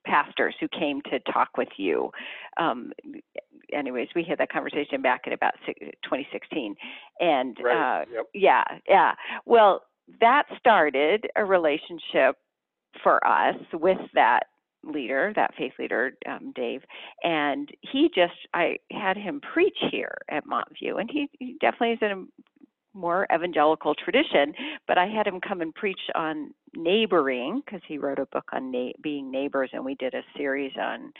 [0.07, 2.11] pastors who came to talk with you.
[2.59, 2.93] Um,
[3.71, 6.75] anyways, we had that conversation back in about 2016,
[7.21, 8.01] and right.
[8.01, 8.25] uh, yep.
[8.33, 9.13] yeah, yeah.
[9.45, 9.83] Well,
[10.23, 12.37] that started a relationship
[13.03, 14.45] for us with that
[14.85, 16.81] leader, that faith leader, um, Dave,
[17.25, 21.99] and he just I had him preach here at Montview, and he, he definitely is
[22.01, 22.25] in a
[22.99, 24.53] more evangelical tradition,
[24.87, 28.71] but I had him come and preach on neighboring because he wrote a book on
[28.71, 31.13] na- being neighbors, and we did a series on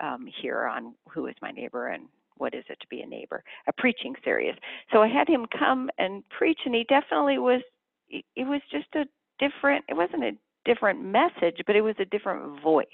[0.00, 2.04] um, here on who is my neighbor and
[2.36, 4.54] what is it to be a neighbor, a preaching series.
[4.92, 7.60] So I had him come and preach, and he definitely was.
[8.10, 9.04] It was just a
[9.38, 9.84] different.
[9.88, 10.32] It wasn't a
[10.64, 12.86] different message, but it was a different voice.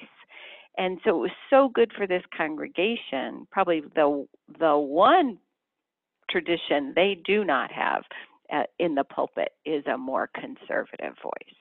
[0.79, 3.47] And so it was so good for this congregation.
[3.51, 4.27] Probably the
[4.59, 5.39] the one
[6.31, 8.03] tradition they do not have
[8.53, 11.57] uh, in the pulpit is a more conservative voice.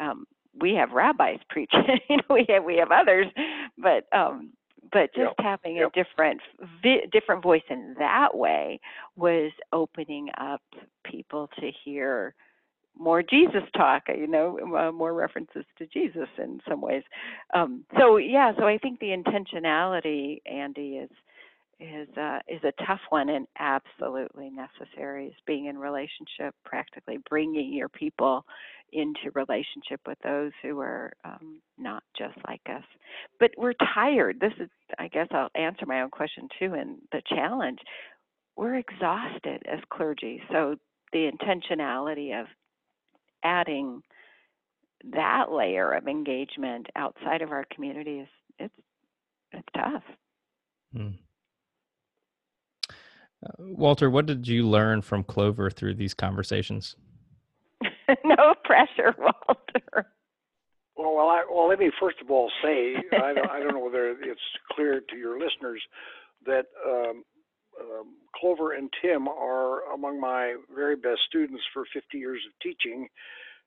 [0.00, 0.26] Um,
[0.60, 3.26] we have rabbis preaching, you know, we have we have others,
[3.78, 4.52] but um,
[4.92, 5.34] but just yep.
[5.40, 5.92] having yep.
[5.94, 6.40] a different
[6.82, 8.80] vi- different voice in that way
[9.16, 10.62] was opening up
[11.04, 12.34] people to hear
[12.98, 17.02] more Jesus talk, you know, uh, more references to Jesus in some ways.
[17.54, 21.10] Um, so yeah, so I think the intentionality, Andy, is
[21.82, 25.26] is uh, is a tough one and absolutely necessary.
[25.26, 28.44] Is being in relationship, practically bringing your people
[28.92, 32.84] into relationship with those who are um, not just like us.
[33.40, 34.38] But we're tired.
[34.38, 34.68] This is,
[34.98, 36.74] I guess, I'll answer my own question too.
[36.74, 37.78] And the challenge,
[38.56, 40.42] we're exhausted as clergy.
[40.50, 40.76] So
[41.12, 42.46] the intentionality of
[43.44, 44.02] adding
[45.12, 48.28] that layer of engagement outside of our community is
[48.58, 48.74] it's
[49.52, 50.02] it's tough.
[50.94, 51.08] Hmm.
[53.44, 56.96] Uh, Walter, what did you learn from Clover through these conversations?
[58.24, 60.06] no pressure, Walter.
[60.96, 63.84] Well, well, I, well, let me first of all say I don't, I don't know
[63.84, 64.40] whether it's
[64.70, 65.82] clear to your listeners
[66.46, 67.24] that um,
[67.80, 73.08] um, Clover and Tim are among my very best students for 50 years of teaching,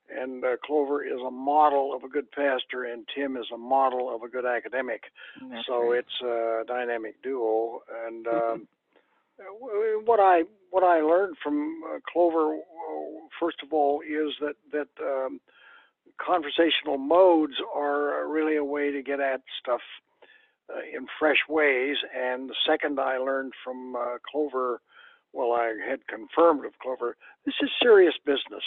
[0.09, 4.13] and uh, Clover is a model of a good pastor, and Tim is a model
[4.13, 5.03] of a good academic.
[5.49, 5.99] That's so right.
[5.99, 7.81] it's a dynamic duo.
[8.05, 8.67] And um, w-
[10.05, 12.59] what I what I learned from uh, Clover, uh,
[13.39, 15.39] first of all, is that that um,
[16.17, 19.81] conversational modes are really a way to get at stuff
[20.73, 21.97] uh, in fresh ways.
[22.15, 24.81] And the second I learned from uh, Clover,
[25.33, 27.15] well, I had confirmed of Clover,
[27.45, 28.63] this is serious business.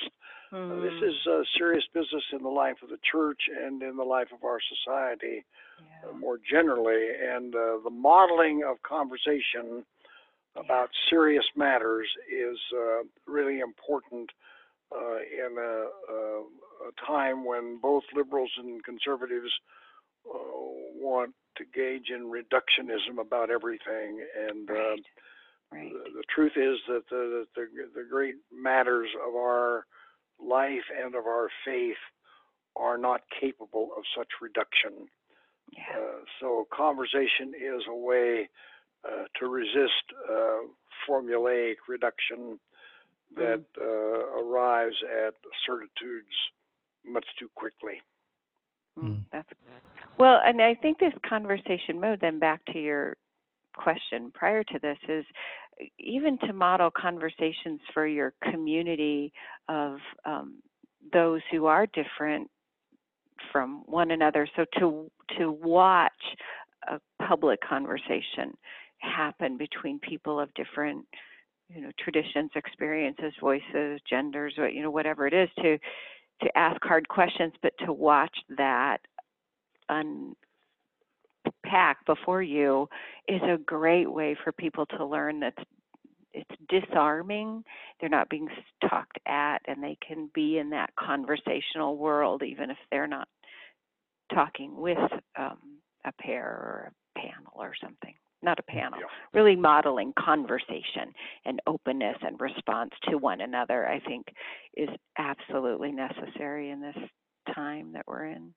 [0.50, 3.98] Uh, this Mm, is uh, serious business in the life of the church and in
[3.98, 5.44] the life of our society
[5.78, 6.18] uh, yeah.
[6.18, 7.10] more generally.
[7.20, 9.84] And uh, the modeling of conversation
[10.58, 14.30] about serious matters is uh, really important
[14.94, 16.42] uh, in a, a,
[16.88, 19.52] a time when both liberals and conservatives
[20.28, 20.38] uh,
[20.94, 24.24] want to gauge in reductionism about everything.
[24.48, 25.02] And uh, Right.
[25.70, 25.92] Right.
[25.92, 29.84] the, the truth is that the, the the great matters of our
[30.40, 31.98] life and of our faith
[32.76, 35.08] are not capable of such reduction.
[35.76, 35.98] Yeah.
[35.98, 38.46] Uh, so conversation is a way uh,
[39.40, 40.66] to resist uh,
[41.08, 42.58] formulaic reduction
[43.36, 44.96] that uh, arrives
[45.26, 45.34] at
[45.66, 46.26] certitudes
[47.06, 48.00] much too quickly.
[48.98, 49.24] Mm, Mm.
[49.32, 49.48] That's
[50.18, 52.20] well, and I think this conversation mode.
[52.20, 53.16] Then back to your
[53.76, 55.24] question prior to this is
[55.80, 59.32] uh, even to model conversations for your community
[59.68, 60.60] of um,
[61.12, 62.50] those who are different
[63.52, 64.48] from one another.
[64.56, 66.12] So to to watch
[66.88, 68.56] a public conversation
[68.98, 71.06] happen between people of different
[71.68, 75.78] you know traditions experiences voices genders you know whatever it is to
[76.42, 79.00] to ask hard questions but to watch that
[79.88, 80.36] unpack
[82.06, 82.88] before you
[83.26, 85.54] is a great way for people to learn that
[86.32, 87.64] it's disarming.
[87.98, 88.48] They're not being
[88.88, 93.28] talked at and they can be in that conversational world even if they're not
[94.32, 94.98] talking with
[95.38, 95.58] um,
[96.04, 98.98] a pair or a panel or something not a panel.
[99.00, 99.06] Yeah.
[99.32, 101.12] really modeling conversation
[101.44, 104.26] and openness and response to one another i think
[104.76, 106.96] is absolutely necessary in this
[107.54, 108.54] time that we're in.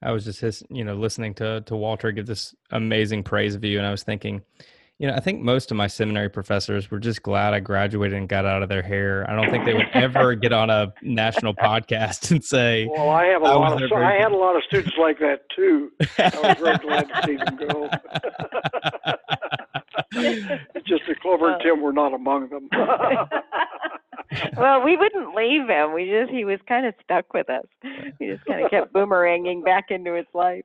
[0.00, 3.78] I was just you know listening to to Walter give this amazing praise of you,
[3.78, 4.42] and I was thinking,
[4.98, 8.28] you know, I think most of my seminary professors were just glad I graduated and
[8.28, 9.24] got out of their hair.
[9.30, 13.26] I don't think they would ever get on a national podcast and say, Well, I
[13.26, 15.92] have a I lot of so I had a lot of students like that too.
[16.18, 17.90] I was very glad to see them go.
[20.74, 22.68] it's just that Clover and Tim were not among them.
[24.56, 25.94] well, we wouldn't leave him.
[25.94, 27.66] We just he was kind of stuck with us.
[28.18, 30.64] He just kind of kept boomeranging back into his life.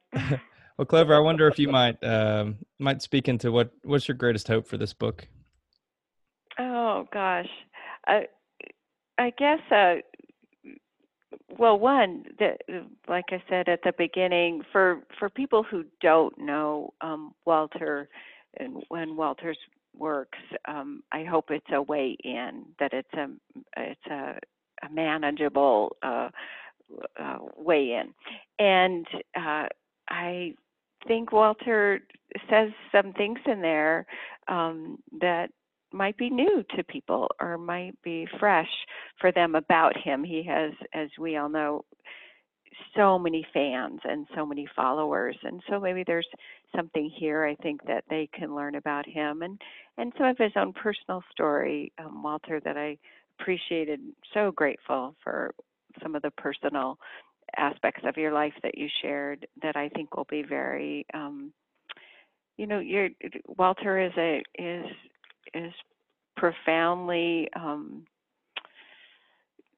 [0.78, 4.48] Well, Clover, I wonder if you might um, might speak into what what's your greatest
[4.48, 5.28] hope for this book?
[6.58, 7.50] Oh gosh,
[8.08, 8.28] I
[9.18, 9.96] I guess uh,
[11.58, 12.62] well, one that
[13.08, 18.10] like I said at the beginning, for for people who don't know um, Walter
[18.58, 19.58] and when Walter's
[19.96, 23.28] works, um, I hope it's a way in that it's a
[23.78, 24.40] it's a,
[24.84, 26.30] a manageable uh,
[27.20, 28.14] uh, way in,
[28.58, 29.06] and
[29.36, 29.68] uh,
[30.10, 30.56] I
[31.08, 32.02] think Walter
[32.50, 34.06] says some things in there
[34.48, 35.50] um, that
[35.92, 38.70] might be new to people or might be fresh
[39.20, 40.24] for them about him.
[40.24, 41.86] He has, as we all know,
[42.96, 46.28] so many fans and so many followers, and so maybe there's
[46.76, 49.62] something here I think that they can learn about him and
[49.98, 52.98] and some of his own personal story, um, Walter, that I
[53.40, 54.00] appreciated.
[54.34, 55.54] So grateful for
[56.02, 56.98] some of the personal
[57.58, 61.06] aspects of your life that you shared that I think will be very.
[61.14, 61.54] Um,
[62.58, 63.10] you know, your
[63.48, 64.86] Walter is a is
[65.54, 65.74] is
[66.36, 68.06] profoundly um,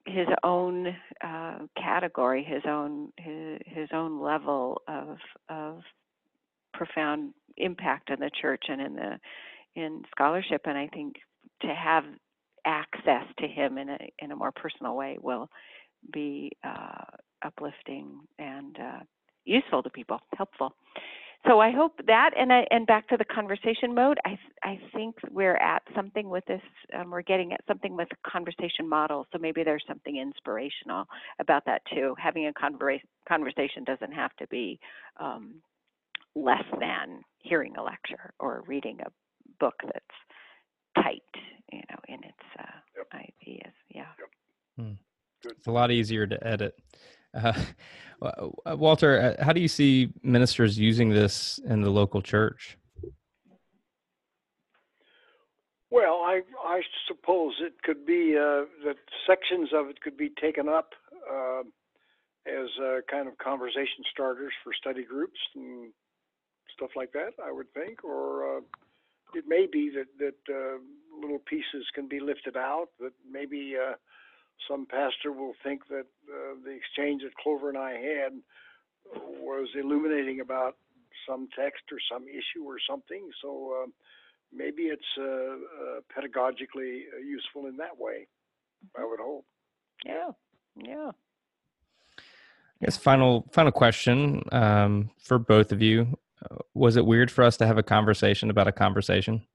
[0.05, 5.17] his own uh, category, his own his, his own level of
[5.49, 5.81] of
[6.73, 9.19] profound impact on the church and in the
[9.75, 10.61] in scholarship.
[10.65, 11.15] And I think
[11.61, 12.03] to have
[12.65, 15.49] access to him in a in a more personal way will
[16.11, 17.03] be uh,
[17.45, 18.99] uplifting and uh,
[19.45, 20.75] useful to people, helpful
[21.47, 24.17] so I hope that, and I, and back to the conversation mode.
[24.25, 26.61] I I think we're at something with this.
[26.97, 29.27] Um, we're getting at something with conversation model.
[29.31, 31.05] So maybe there's something inspirational
[31.39, 32.15] about that too.
[32.17, 34.79] Having a conversa- conversation doesn't have to be
[35.19, 35.61] um,
[36.35, 39.09] less than hearing a lecture or reading a
[39.59, 41.21] book that's tight,
[41.71, 43.07] you know, in its uh, Yep.
[43.13, 43.73] ideas.
[43.93, 44.87] Yeah.
[45.43, 46.75] It's a lot easier to edit.
[47.35, 47.53] Uh,
[48.21, 52.77] uh, Walter, uh, how do you see ministers using this in the local church?
[55.91, 60.67] Well, I I suppose it could be uh, that sections of it could be taken
[60.67, 60.89] up
[61.31, 61.61] uh,
[62.47, 62.69] as
[63.09, 65.91] kind of conversation starters for study groups and
[66.75, 67.31] stuff like that.
[67.43, 68.61] I would think, or uh,
[69.35, 70.79] it may be that that
[71.21, 72.89] little pieces can be lifted out.
[72.99, 73.75] That maybe
[74.67, 78.33] some pastor will think that uh, the exchange that Clover and I had
[79.39, 80.77] was illuminating about
[81.27, 83.29] some text or some issue or something.
[83.41, 83.87] So uh,
[84.53, 88.27] maybe it's uh, uh, pedagogically useful in that way.
[88.97, 89.45] I would hope.
[90.05, 90.31] Yeah,
[90.75, 91.11] yeah.
[92.17, 97.43] I guess final final question um, for both of you: uh, Was it weird for
[97.43, 99.45] us to have a conversation about a conversation?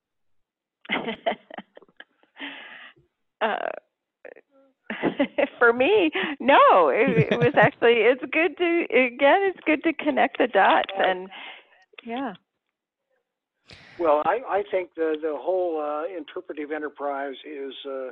[5.71, 6.11] For me,
[6.41, 6.89] no.
[6.89, 8.03] It, it was actually.
[8.03, 9.41] It's good to again.
[9.51, 11.29] It's good to connect the dots and
[12.05, 12.35] yeah.
[13.99, 18.11] Well, I, I think the the whole uh, interpretive enterprise is uh,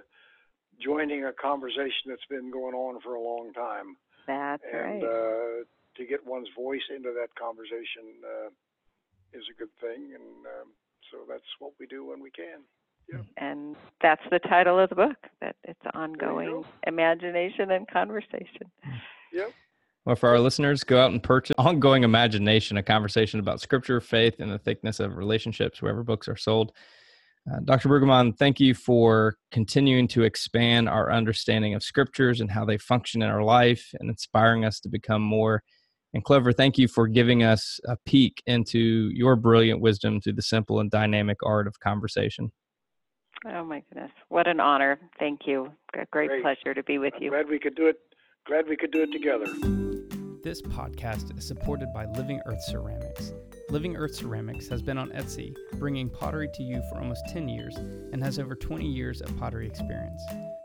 [0.81, 3.97] joining a conversation that's been going on for a long time.
[4.27, 5.03] That's and, right.
[5.03, 5.65] Uh,
[5.97, 8.49] to get one's voice into that conversation uh,
[9.33, 10.69] is a good thing, and um,
[11.11, 12.63] so that's what we do when we can.
[13.13, 13.25] Yep.
[13.39, 15.17] And that's the title of the book.
[15.41, 18.71] That it's ongoing imagination and conversation.
[19.33, 19.53] Yep.
[20.05, 24.41] Well, for our listeners, go out and purchase Ongoing Imagination, a conversation about scripture, faith,
[24.41, 26.73] and the thickness of relationships, wherever books are sold.
[27.51, 27.89] Uh, Dr.
[27.89, 33.23] Brueggemann, thank you for continuing to expand our understanding of scriptures and how they function
[33.23, 35.63] in our life and inspiring us to become more.
[36.15, 40.43] And Clover, thank you for giving us a peek into your brilliant wisdom through the
[40.43, 42.51] simple and dynamic art of conversation.
[43.47, 44.11] Oh my goodness.
[44.29, 44.99] What an honor.
[45.19, 45.71] Thank you.
[45.95, 46.43] A great, great.
[46.43, 47.31] pleasure to be with I'm you.
[47.31, 48.01] Glad we could do it.
[48.47, 49.47] Glad we could do it together.
[50.43, 53.33] This podcast is supported by Living Earth Ceramics.
[53.71, 57.77] Living Earth Ceramics has been on Etsy, bringing pottery to you for almost 10 years
[57.77, 60.23] and has over 20 years of pottery experience.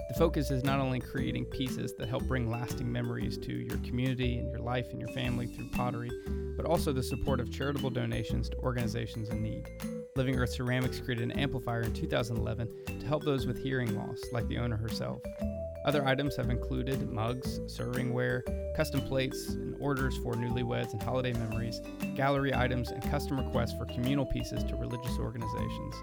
[0.10, 4.38] The focus is not only creating pieces that help bring lasting memories to your community
[4.38, 6.12] and your life and your family through pottery,
[6.56, 9.68] but also the support of charitable donations to organizations in need.
[10.16, 14.48] Living Earth Ceramics created an amplifier in 2011 to help those with hearing loss, like
[14.48, 15.24] the owner herself.
[15.86, 18.44] Other items have included mugs, servingware,
[18.76, 21.82] custom plates, and orders for newlyweds and holiday memories,
[22.14, 25.96] gallery items, and custom requests for communal pieces to religious organizations.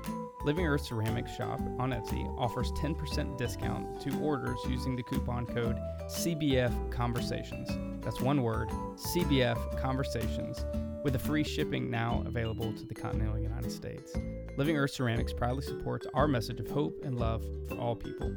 [0.45, 5.79] Living Earth Ceramics Shop on Etsy offers 10% discount to orders using the coupon code
[6.09, 7.69] CBF Conversations.
[8.05, 10.65] That's one word, CBF Conversations,
[11.03, 14.13] with a free shipping now available to the continental United States.
[14.57, 18.33] Living Earth Ceramics proudly supports our message of hope and love for all people.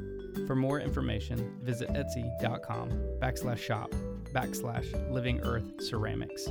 [0.46, 2.90] For more information, visit etsy.com
[3.20, 3.92] backslash shop
[4.34, 6.48] backslash living earth ceramics.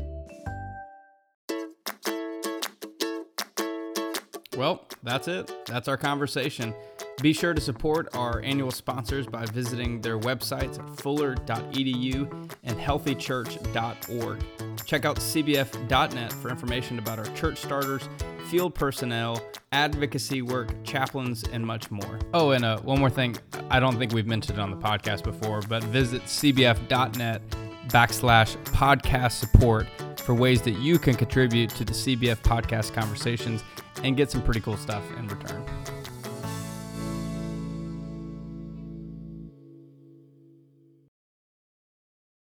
[4.56, 5.52] Well, that's it.
[5.66, 6.74] That's our conversation.
[7.22, 14.44] Be sure to support our annual sponsors by visiting their websites at fuller.edu and healthychurch.org.
[14.86, 18.10] Check out cbf.net for information about our church starters,
[18.50, 19.42] field personnel,
[19.72, 22.20] advocacy work, chaplains, and much more.
[22.34, 23.38] Oh, and uh, one more thing.
[23.70, 27.42] I don't think we've mentioned it on the podcast before, but visit cbf.net
[27.88, 29.88] backslash podcast support
[30.18, 33.64] for ways that you can contribute to the CBF podcast conversations
[34.04, 35.64] and get some pretty cool stuff in return.